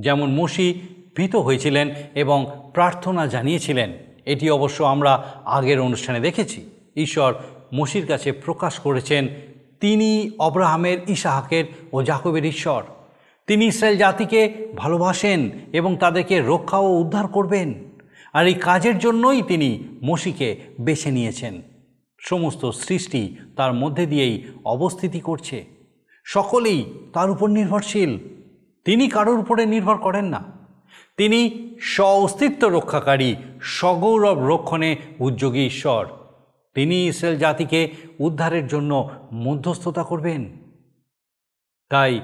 যেমন 0.01 0.31
মসি 0.31 0.81
ভীত 1.17 1.37
হয়েছিলেন 1.37 1.95
এবং 2.15 2.71
প্রার্থনা 2.75 3.27
জানিয়েছিলেন, 3.27 3.93
এটি 4.27 4.51
অবশ্য 4.51 4.85
আমরা 4.85 5.35
আগের 5.45 5.81
অনুষ্ঠানে 5.81 6.21
দেখেছি। 6.21 6.71
ঈশ্বর 6.97 7.35
মসির 7.75 8.07
কাছে 8.07 8.33
প্রকাশ 8.33 8.79
করেছেন, 8.79 9.29
তিনি 9.81 10.31
অব্রাহামের, 10.39 10.99
ইসাহাকের 11.09 11.65
ও 11.93 12.03
জাকবের 12.03 12.45
ঈশ্বর। 12.45 12.83
তিনি 13.47 13.67
ইসরায়েল 13.67 13.99
জাতিকে 13.99 14.69
ভালোবাসেন 14.77 15.51
এবং 15.73 15.97
তাদেরকে 15.97 16.41
রক্ষা 16.41 16.79
ও 16.79 16.99
উদ্ধার 16.99 17.29
করবেন। 17.29 17.92
আর 18.33 18.47
এই 18.47 18.55
কাজের 18.55 18.99
জন্যই 18.99 19.43
তিনি 19.43 19.85
মসিকে 20.05 20.61
বেছে 20.81 21.11
নিয়েছেন। 21.11 21.63
সমস্ত 22.19 22.71
সৃষ্টি 22.71 23.37
তার 23.57 23.73
মধ্যে 23.73 24.07
দিয়েই 24.07 24.43
অবস্থিতি 24.65 25.21
করছে। 25.21 25.65
সকলেই 26.25 26.85
তার 27.13 27.31
উপর 27.31 27.49
নির্ভরশীল। 27.49 28.19
তিনি 28.85 29.09
কারোর 29.09 29.39
উপরে 29.39 29.67
নির্ভর 29.67 29.97
করেন 29.97 30.25
না। 30.25 30.45
তিনি 31.17 31.71
স্ব 31.81 32.05
অস্তিত্ব 32.05 32.69
রক্ষাকারী, 32.69 33.37
সগৌরব 33.61 34.49
রক্ষণে 34.49 34.97
উদ্যোগী 35.19 35.67
ঈশ্বর। 35.67 36.09
তিনি 36.75 37.07
ইসরায়েল 37.07 37.39
জাতিকে 37.39 37.91
উদ্ধারের 38.19 38.67
জন্য 38.67 39.11
মধ্যস্থতা 39.33 40.03
করবেন। 40.03 40.57
তাই 41.89 42.21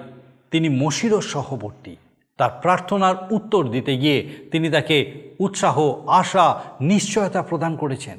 তিনি 0.51 0.69
মসিরও 0.69 1.21
সহবর্তী। 1.21 1.97
তার 2.39 2.51
প্রার্থনার 2.63 3.15
উত্তর 3.31 3.69
দিতে 3.69 3.97
গিয়ে 3.97 4.49
তিনি 4.53 4.71
তাকে 4.71 5.29
উৎসাহ, 5.41 6.07
আশা, 6.07 6.63
নিশ্চয়তা 6.81 7.43
প্রদান 7.43 7.77
করেছেন। 7.77 8.19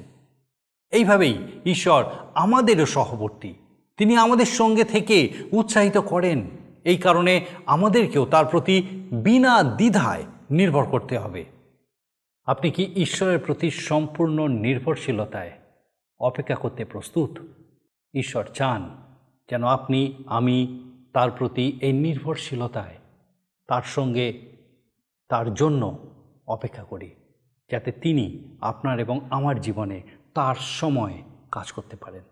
এইভাবেই 0.92 1.38
ঈশ্বর 1.66 2.06
আমাদেরও 2.34 2.86
সহবর্তী। 2.86 3.54
তিনি 3.98 4.18
আমাদের 4.18 4.46
সঙ্গে 4.46 4.84
থেকে 4.84 5.34
উৎসাহিত 5.52 5.98
করেন। 5.98 6.50
এই 6.84 6.98
কারণে 6.98 7.46
আমাদেরকেও 7.66 8.26
তার 8.26 8.46
প্রতি 8.46 8.82
বিনা 9.12 9.64
দ্বিধায় 9.64 10.24
নির্ভর 10.52 10.86
করতে 10.86 11.18
হবে। 11.18 11.46
আপনি 12.46 12.72
কি 12.72 12.94
ঈশ্বরের 12.96 13.40
প্রতি 13.40 13.72
সম্পূর্ণ 13.72 14.48
নির্ভরশীলতায় 14.48 15.52
অপেক্ষা 16.20 16.56
করতে 16.56 16.86
প্রস্তুত? 16.86 17.40
ঈশ্বর 18.14 18.44
চান 18.54 18.90
যেন 19.50 19.64
আপনি, 19.64 20.14
আমি 20.26 20.84
তার 21.14 21.32
প্রতি 21.32 21.78
এই 21.82 21.94
নির্ভরশীলতায় 21.94 22.99
তার 23.70 23.82
সঙ্গে 23.84 24.28
তার 25.30 25.54
জন্য 25.54 26.14
অপেক্ষা 26.48 26.84
করি, 26.84 27.10
যাতে 27.72 27.92
তিনি 27.92 28.58
আপনার 28.62 29.00
এবং 29.00 29.18
আমার 29.30 29.62
জীবনে 29.62 30.02
তার 30.34 30.56
সময় 30.56 31.24
কাজ 31.52 31.72
করতে 31.72 31.96
পারেন। 31.96 32.24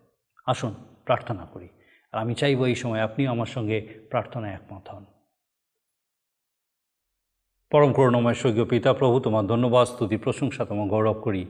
আসুন, 0.45 0.73
প্রার্থনা 1.06 1.45
করি। 1.45 1.69
আর 2.12 2.19
আমি 2.19 2.34
চাইব 2.34 2.63
এই 2.63 2.76
সময় 2.76 3.00
আপনিও 3.00 3.32
আমার 3.32 3.45
সঙ্গে 3.45 4.08
প্রার্থনায় 4.10 4.54
একমত 4.54 4.89
হন। 4.89 5.06
পরম 7.71 7.93
করুণাময় 7.93 8.34
স্বর্গীয় 8.34 8.65
পিতা 8.65 8.93
প্রভু, 8.93 9.19
তোমার 9.19 9.47
ধন্যবাদ, 9.47 9.88
স্তুতি, 9.88 10.17
প্রশংসা, 10.17 10.65
তোমার 10.65 10.88
গৌরব 10.88 11.17
করি। 11.21 11.45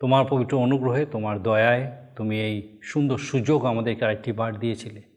তোমার 0.00 0.24
পবিত্র 0.30 0.54
অনুগ্রহে, 0.58 1.06
তোমার 1.06 1.42
দয়ায় 1.42 2.06
তুমি 2.16 2.40
এই 2.40 2.80
সুন্দর 2.82 3.18
সুযোগ 3.18 3.64
আমাদেরকে 3.64 4.04
আরেকটি 4.04 4.32
বার 4.32 4.58
দিয়েছিলে। 4.58 5.13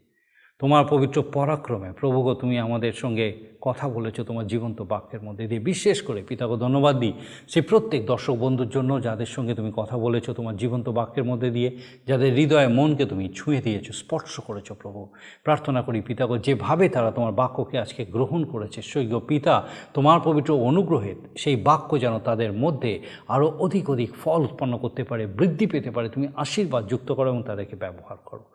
তোমার 0.60 0.84
পবিত্র 0.90 1.22
পরাক্রমে। 1.22 1.90
প্রভুগ 1.92 2.26
তুমি 2.42 2.60
আমাদের 2.60 2.94
সঙ্গে 2.94 3.28
কথা 3.62 3.90
বলেছ 3.90 4.20
তোমার 4.20 4.48
জীবন্ত 4.48 4.82
বাক্যের 4.82 5.22
মধ্যে 5.22 5.48
দিয়ে। 5.48 5.62
বিশেষ 5.62 6.02
করে 6.02 6.22
পিতাকে 6.22 6.56
ধন্যবাদ 6.58 7.00
দিই 7.00 7.14
সেই 7.48 7.62
প্রত্যেক 7.62 8.06
দর্শক 8.06 8.36
বন্ধুর 8.36 8.70
জন্য 8.70 9.02
যাদের 9.02 9.26
সঙ্গে 9.26 9.54
তুমি 9.56 9.72
কথা 9.76 9.98
বলেছ 9.98 10.30
তোমার 10.30 10.58
জীবন্ত 10.58 10.90
বাক্যের 10.90 11.24
মধ্যে 11.24 11.50
দিয়ে, 11.52 11.70
যাদের 12.08 12.34
হৃদয়ে 12.34 12.68
মনকে 12.68 13.06
তুমি 13.06 13.26
ছুঁয়ে 13.36 13.62
দিয়েছ, 13.62 13.92
স্পর্শ 13.92 14.40
করেছ 14.40 14.72
প্রভু। 14.72 15.08
প্রার্থনা 15.44 15.82
করি 15.82 16.02
পিতাকে 16.02 16.40
যেভাবে 16.40 16.90
তারা 16.90 17.12
তোমার 17.12 17.32
বাক্যকে 17.32 17.80
আজকে 17.80 18.06
গ্রহণ 18.06 18.46
করেছে 18.46 18.82
সৈক্য 18.82 19.20
পিতা 19.20 19.68
তোমার 19.94 20.20
পবিত্র 20.24 20.52
অনুগ্রহে 20.70 21.16
সেই 21.38 21.56
বাক্য 21.56 21.90
যেন 22.00 22.20
তাদের 22.20 22.54
মধ্যে 22.54 23.02
আরও 23.28 23.48
অধিক 23.60 23.90
অধিক 23.90 24.10
ফল 24.24 24.42
উৎপন্ন 24.42 24.78
করতে 24.78 25.04
পারে, 25.04 25.24
বৃদ্ধি 25.28 25.66
পেতে 25.68 25.92
পারে, 25.92 26.10
তুমি 26.10 26.28
আশীর্বাদ 26.36 26.84
যুক্ত 26.88 27.12
করো 27.12 27.28
এবং 27.30 27.44
তাদেরকে 27.44 27.76
ব্যবহার 27.76 28.18
করো। 28.26 28.46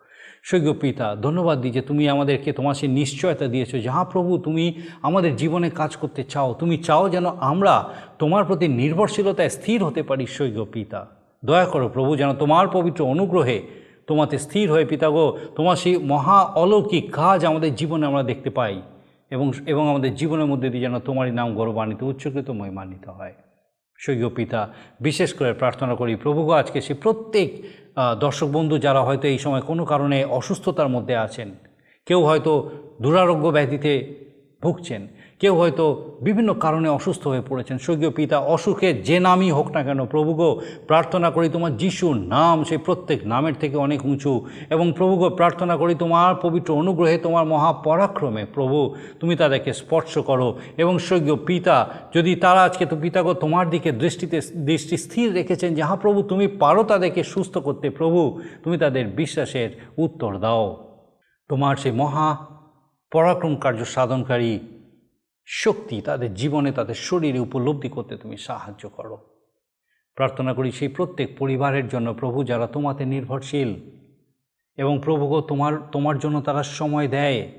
সৈক্য 0.49 0.69
পিতা, 0.83 1.07
ধন্যবাদ 1.25 1.57
দিই 1.61 1.71
যে 1.71 1.81
তুমি 1.89 2.03
আমাদেরকে 2.09 2.49
তোমার 2.53 2.75
সেই 2.79 2.89
নিশ্চয়তা 2.99 3.47
দিয়েছ। 3.47 3.71
যাহা 3.87 4.03
প্রভু 4.03 4.31
তুমি 4.37 4.65
আমাদের 5.01 5.31
জীবনে 5.35 5.67
কাজ 5.69 5.91
করতে 5.95 6.21
চাও, 6.23 6.49
তুমি 6.53 6.75
চাও 6.87 7.03
যেন 7.09 7.25
আমরা 7.51 7.73
তোমার 8.21 8.43
প্রতি 8.45 8.67
নির্ভরশীলতায় 8.81 9.51
স্থির 9.57 9.79
হতে 9.83 10.01
পারি 10.03 10.25
সৈক্য 10.37 10.61
পিতা। 10.73 11.01
দয়া 11.45 11.65
করো 11.65 11.87
প্রভু 11.89 12.11
যেন 12.15 12.31
তোমার 12.33 12.65
পবিত্র 12.67 13.01
অনুগ্রহে 13.03 13.57
তোমাতে 14.07 14.35
স্থির 14.37 14.65
হয়ে 14.71 14.85
পিতাগো 14.85 15.25
তোমার 15.55 15.75
সেই 15.75 15.95
মহা 16.11 16.39
অলৌকিক 16.63 17.05
কাজ 17.11 17.39
আমাদের 17.45 17.71
জীবনে 17.75 18.03
আমরা 18.05 18.23
দেখতে 18.23 18.49
পাই 18.49 18.75
এবং 19.31 19.47
এবং 19.65 19.83
আমাদের 19.89 20.11
জীবনের 20.15 20.45
মধ্যে 20.45 20.69
দিয়ে 20.69 20.83
যেন 20.83 20.95
তোমারই 20.99 21.31
নাম 21.31 21.47
গৌরবান্বিত 21.55 22.01
উচ্চকৃত 22.03 22.47
মহিমান্বিত 22.49 23.05
হয়। 23.09 23.35
স্বর্গীয় 24.03 24.31
পিতা। 24.37 24.61
বিশেষ 25.07 25.29
করে 25.39 25.51
প্রার্থনা 25.61 25.93
করি 26.01 26.13
প্রভুগ 26.23 26.47
আজকে 26.61 26.79
সে 26.87 26.93
প্রত্যেক 27.03 27.49
দর্শক 28.23 28.49
বন্ধু 28.57 28.75
যারা 28.85 29.01
হয়তো 29.07 29.25
এই 29.33 29.39
সময় 29.45 29.63
কোনো 29.69 29.83
কারণে 29.91 30.17
অসুস্থতার 30.39 30.93
মধ্যে 30.95 31.15
আছেন, 31.25 31.49
কেউ 32.07 32.19
হয়তো 32.29 32.51
দুরারোগ্য 33.03 33.45
ব্যাধিতে 33.55 33.91
ভুগছেন 34.63 35.01
কেউ 35.43 35.55
হয়তো 35.55 36.17
বিভিন্ন 36.21 36.53
কারণে 36.53 36.89
অসুস্থ 36.89 37.27
হয়ে 37.27 37.41
পড়েছেন। 37.49 37.77
স্বর্গীয় 37.77 38.09
পিতা 38.09 38.39
অসুখে 38.39 38.93
যে 38.93 39.19
নামই 39.19 39.51
হোক 39.51 39.71
না 39.71 39.83
কেন, 39.83 40.05
প্রভুগ 40.05 40.61
প্রার্থনা 40.87 41.29
করি 41.29 41.49
তোমার 41.49 41.77
যিশুর 41.77 42.15
নাম, 42.15 42.63
সেই 42.63 42.77
প্রত্যেক 42.77 43.27
নামের 43.27 43.53
থেকে 43.53 43.75
অনেক 43.75 44.05
উঁচু। 44.05 44.47
এবং 44.69 44.93
প্রভুগ 44.97 45.35
প্রার্থনা 45.35 45.77
করি 45.77 45.95
তোমার 45.95 46.35
পবিত্র 46.35 46.73
অনুগ্রহে 46.73 47.17
তোমার 47.17 47.45
মহাপরাক্রমে, 47.45 48.45
প্রভু, 48.45 48.95
তুমি 49.19 49.35
তাদেরকে 49.35 49.73
স্পর্শ 49.73 50.17
করো। 50.17 50.59
এবং 50.77 50.99
স্বর্গীয় 50.99 51.35
পিতা, 51.35 51.89
যদি 52.15 52.35
তারা 52.35 52.63
আজকে 52.63 52.85
তো 52.85 52.97
পিতাগ 53.01 53.33
তোমার 53.33 53.69
দিকে 53.69 53.91
দৃষ্টিতে, 53.91 54.41
দৃষ্টি 54.55 54.97
স্থির 54.97 55.33
রেখেছেন 55.33 55.75
যাহা 55.75 55.95
প্রভু, 55.95 56.23
তুমি 56.23 56.47
পারো 56.47 56.83
তাদেরকে 56.83 57.23
সুস্থ 57.23 57.57
করতে, 57.57 57.89
প্রভু, 57.89 58.41
তুমি 58.63 58.77
তাদের 58.77 59.07
বিশ্বাসের 59.07 59.69
উত্তর 59.97 60.37
দাও। 60.37 60.95
তোমার 61.49 61.75
সেই 61.75 61.91
মহা 61.91 62.37
পরাক্রম 63.11 63.55
কার্য 63.55 63.85
সাধনকারী 63.85 64.59
শক্তি 65.45 66.01
তাদের 66.01 66.33
জীবনে, 66.33 66.71
তাদের 66.71 66.95
শরীরে 66.95 67.39
উপলব্ধি 67.39 67.89
করতে 67.89 68.17
তুমি 68.17 68.37
সাহায্য 68.37 68.89
করো। 68.89 69.17
প্রার্থনা 70.15 70.53
করি 70.53 70.71
সেই 70.71 70.87
প্রত্যেক 70.87 71.37
পরিবারের 71.37 71.87
জন্য, 71.87 72.13
প্রভু 72.13 72.43
যারা 72.43 72.67
তোমাতে 72.67 73.05
নির্ভরশীল 73.05 73.75
এবং 74.77 74.99
প্রভুগ 75.03 75.41
তোমার 75.41 75.73
তোমার 75.91 76.19
জন্য 76.19 76.41
তারা 76.41 76.63
সময় 76.63 77.07
দেয় 77.07 77.51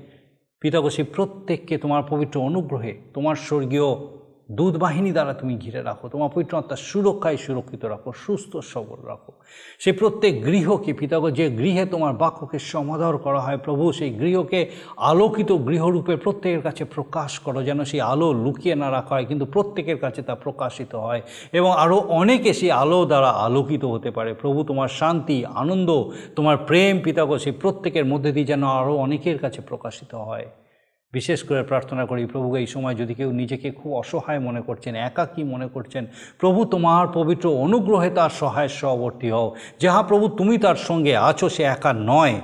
পিতাগো 0.59 0.89
সেই 0.89 1.03
প্রত্যেককে 1.03 1.77
তোমার 1.77 2.03
পবিত্র 2.09 2.41
অনুগ্রহে, 2.41 3.01
তোমার 3.13 3.35
স্বর্গীয় 3.35 4.15
দুধ 4.49 4.77
বাহিনী 4.77 5.11
দ্বারা 5.11 5.33
তুমি 5.33 5.57
ঘিরে 5.57 5.81
রাখো, 5.83 6.07
তোমার 6.07 6.29
পবিত্র 6.33 6.57
আত্মার 6.57 6.77
সুরক্ষায় 6.77 7.37
সুরক্ষিত 7.37 7.85
রাখো, 7.85 8.11
সুস্থ 8.11 8.57
সবল 8.57 8.99
রাখো। 9.07 9.31
সেই 9.79 9.93
প্রত্যেক 9.93 10.45
গৃহকে, 10.45 10.93
পিতাগো, 10.93 11.29
যে 11.29 11.49
গৃহে 11.49 11.85
তোমার 11.85 12.13
বাক্যকে 12.13 12.59
সমাদর 12.59 13.17
করা 13.17 13.39
হয়, 13.39 13.57
প্রভু 13.57 13.91
সেই 13.91 14.09
গৃহকে 14.09 14.69
আলোকিত 14.97 15.51
গৃহরূপে 15.51 16.15
প্রত্যেকের 16.15 16.61
কাছে 16.61 16.85
প্রকাশ 16.85 17.39
করো, 17.39 17.63
যেন 17.63 17.83
সেই 17.83 18.01
আলো 18.01 18.33
লুকিয়ে 18.33 18.75
না 18.75 18.91
রাখা 18.91 19.15
হয়, 19.15 19.25
কিন্তু 19.25 19.45
প্রত্যেকের 19.45 19.97
কাছে 19.97 20.21
তা 20.21 20.35
প্রকাশিত 20.35 20.95
হয় 20.95 21.21
এবং 21.53 21.71
আরও 21.77 21.97
অনেকে 21.97 22.53
সেই 22.53 22.71
আলো 22.71 23.05
দ্বারা 23.05 23.29
আলোকিত 23.29 23.85
হতে 23.85 24.11
পারে। 24.11 24.33
প্রভু, 24.33 24.63
তোমার 24.63 24.87
শান্তি, 24.87 25.45
আনন্দ, 25.45 25.89
তোমার 26.35 26.57
প্রেম, 26.57 26.99
পিতাগো, 26.99 27.37
সেই 27.37 27.51
প্রত্যেকের 27.51 28.05
মধ্যে 28.05 28.31
দিয়ে 28.31 28.45
যেন 28.45 28.63
আরও 28.63 28.95
অনেকের 28.95 29.37
কাছে 29.39 29.61
প্রকাশিত 29.61 30.15
হয়। 30.15 30.45
বিশেষ 31.17 31.39
করে 31.47 31.61
প্রার্থনা 31.63 32.03
করি, 32.05 32.21
প্রভু, 32.25 32.47
এই 32.55 32.67
সময় 32.67 32.95
যদি 32.95 33.13
কেউ 33.13 33.29
নিজেকে 33.31 33.67
খুব 33.71 33.89
অসহায় 33.93 34.41
মনে 34.47 34.61
করছেন 34.61 34.93
একা 34.95 35.07
একাকী 35.07 35.41
মনে 35.43 35.67
করছেন, 35.67 36.03
প্রভু, 36.39 36.59
তোমার 36.65 37.05
পবিত্র 37.13 37.45
অনুগ্রহে 37.65 38.09
তার 38.09 38.31
সহায় 38.41 38.71
সহবর্তী 38.79 39.27
হও। 39.29 39.47
যাহা 39.79 40.01
প্রভু, 40.03 40.25
তুমি 40.29 40.55
তার 40.57 40.77
সঙ্গে 40.89 41.13
আছো, 41.29 41.45
সে 41.49 41.63
একা 41.75 41.91
নয়। 41.93 42.35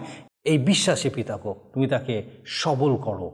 এই 0.43 0.57
বিশ্বাসে 0.57 1.09
পিতাকো 1.09 1.51
তুমি 1.73 1.87
তাকে 1.87 2.15
সবল 2.45 2.93
করো 2.97 3.29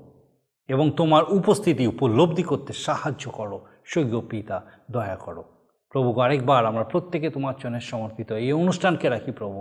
এবং 0.70 0.86
তোমার 0.92 1.24
উপস্থিতি 1.30 1.84
উপলব্ধি 1.88 2.44
করতে 2.44 2.72
সাহায্য 2.88 3.24
করো। 3.30 3.58
সৈক্য 3.86 4.22
পিতা, 4.30 4.58
দয়া 4.92 5.18
করো। 5.26 5.44
প্রভু 5.94 6.10
আরেকবার 6.20 6.62
আমরা 6.66 6.84
প্রত্যেকে 6.84 7.28
তোমার 7.30 7.54
চরণে 7.60 7.82
সমর্পিত 7.92 8.30
এই 8.46 8.52
অনুষ্ঠানকে 8.54 9.08
রাখি 9.10 9.32
প্রভু। 9.32 9.60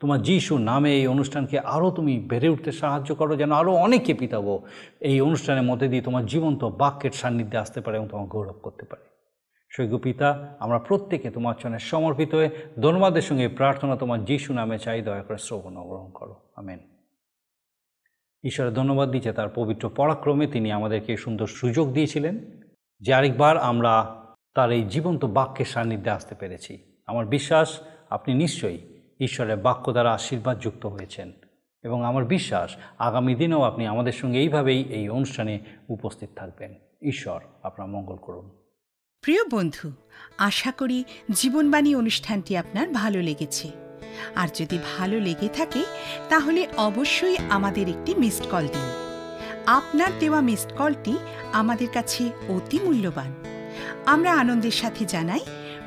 তোমার 0.00 0.22
যিশু 0.22 0.58
নামে 0.58 0.96
এই 0.96 1.06
অনুষ্ঠানকে 1.06 1.58
আরও 1.58 1.90
তুমি 1.90 2.20
বেড়ে 2.20 2.48
উঠতে 2.48 2.72
সাহায্য 2.72 3.14
করো, 3.14 3.36
যেন 3.36 3.52
আরও 3.52 3.74
অনেকে 3.74 4.14
পিতাগো 4.14 4.62
এই 5.00 5.20
অনুষ্ঠানের 5.20 5.62
মধ্যে 5.62 5.88
দিয়ে 5.88 6.02
তোমার 6.02 6.26
জীবন্ত 6.26 6.64
বাক্যের 6.64 7.10
সান্নিধ্যে 7.10 7.58
আসতে 7.58 7.80
পারে 7.80 7.96
এবং 7.96 8.08
তোমার 8.10 8.26
গৌরব 8.26 8.58
করতে 8.62 8.84
পারে। 8.84 9.10
সৈক্য 9.70 9.98
পিতা, 9.98 10.56
আমরা 10.60 10.78
প্রত্যেকে 10.78 11.30
তোমার 11.30 11.54
চরণে 11.54 11.78
সমর্পিত 11.78 12.34
হয়ে 12.34 12.50
ধন্যবাদের 12.82 13.22
সঙ্গে 13.22 13.48
প্রার্থনা 13.48 13.96
তোমার 13.96 14.24
যিশু 14.24 14.52
নামে 14.52 14.78
চাই, 14.78 15.02
দয়া 15.02 15.22
করে 15.22 15.38
শ্রবণ 15.38 15.74
গ্রহণ 15.74 16.10
করো। 16.10 16.34
আমেন। 16.56 16.78
ঈশ্বরের 18.44 18.74
ধন্যবাদ 18.74 19.10
দিচ্ছে 19.10 19.32
তার 19.32 19.48
পবিত্র 19.54 19.88
পরাক্রমে 19.88 20.46
তিনি 20.46 20.72
আমাদেরকে 20.72 21.16
সুন্দর 21.16 21.46
সুযোগ 21.46 21.92
দিয়েছিলেন, 21.92 22.62
যে 23.00 23.14
আরেকবার 23.14 23.58
আমরা 23.58 24.24
তার 24.54 24.72
এই 24.72 24.82
জীবন্ত 24.82 25.24
বাক্যের 25.24 25.66
সান্নিধ্যে 25.66 26.10
আসতে 26.10 26.34
পেরেছি। 26.34 26.78
আমার 27.06 27.26
বিশ্বাস, 27.26 27.80
আপনি 28.10 28.34
নিশ্চয়ই 28.34 28.99
ঈশ্বরের 29.20 29.56
বাক্য 29.56 29.92
দ্বারা 29.92 30.14
আশীর্বাদ 30.14 30.60
যুক্ত 30.60 30.86
হয়েছেন। 30.86 31.32
এবং 31.82 32.04
আমার 32.04 32.24
বিশ্বাস, 32.24 32.76
আগামী 32.98 33.34
দিনেও 33.34 33.62
আপনি 33.62 33.86
আমাদের 33.86 34.12
সঙ্গে 34.12 34.38
এইভাবেই 34.38 34.82
এই 34.82 35.08
অনুষ্ঠানে 35.08 35.58
উপস্থিত 35.88 36.28
থাকবেন। 36.36 36.74
ঈশ্বর 37.02 37.40
আপনার 37.62 37.88
মঙ্গল 37.88 38.16
করুন। 38.16 38.50
প্রিয় 39.22 39.44
বন্ধু, 39.50 39.92
আশা 40.38 40.72
করি 40.72 41.04
জীবনবাণী 41.30 41.94
অনুষ্ঠানটি 41.94 42.56
আপনার 42.56 42.88
ভালো 42.88 43.22
লেগেছে। 43.22 43.70
আর 44.34 44.48
যদি 44.54 44.78
ভালো 44.98 45.20
লেগে 45.20 45.48
থাকে, 45.48 45.84
তাহলে 46.28 46.66
অবশ্যই 46.76 47.36
আমাদের 47.50 47.88
একটি 47.88 48.14
মিসড 48.14 48.46
কল 48.50 48.66
দিন। 48.66 48.90
আপনার 49.66 50.10
দেওয়া 50.18 50.40
মিসড 50.40 50.72
কলটি 50.76 51.16
আমাদের 51.52 51.88
কাছে 51.92 52.30
অতি 52.48 52.78
মূল্যবান। 52.84 53.34
আমরা 54.06 54.34
আনন্দের 54.34 54.70
সাথে 54.70 55.04
জানাই 55.04 55.40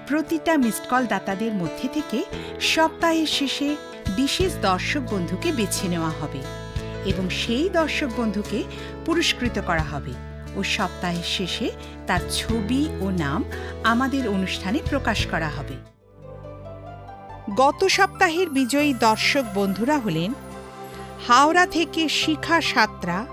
প্রতিটা 0.07 0.57
মিসড 0.57 0.89
কল 0.89 1.05
দাতাদের 1.05 1.53
মধ্যে 1.53 1.87
থেকে 1.93 2.23
সপ্তাহের 2.61 3.27
শেষে 3.27 3.75
বিশেষ 4.15 4.55
দর্শক 4.61 5.01
বন্ধুকে 5.11 5.51
বেছে 5.51 5.87
নেওয়া 5.87 6.09
হবে 6.09 6.39
এবং 7.05 7.29
সেই 7.29 7.69
দর্শক 7.69 8.07
বন্ধুকে 8.17 8.63
পুরস্কৃত 9.05 9.61
করা 9.65 9.83
হবে 9.83 10.13
ও 10.55 10.63
সপ্তাহের 10.63 11.23
শেষে 11.23 11.71
তার 12.07 12.19
ছবি 12.31 12.87
ও 13.01 13.09
নাম 13.09 13.43
আমাদের 13.83 14.27
অনুষ্ঠানে 14.27 14.79
প্রকাশ 14.89 15.25
করা 15.25 15.49
হবে। 15.49 15.75
গত 17.55 17.87
সপ্তাহের 17.87 18.49
বিজয়ী 18.49 18.93
দর্শক 18.99 19.43
বন্ধুরা 19.55 19.97
হলেন 19.97 20.33
হাওড়া 21.27 21.65
থেকে 21.65 22.09
শিখা 22.09 22.61
সাত্রা 22.61 23.25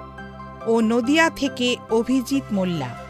ও 0.66 0.80
নদিয়া 0.80 1.30
থেকে 1.30 1.76
অভিজিৎ 1.90 2.42
মোল্লা। 2.52 3.09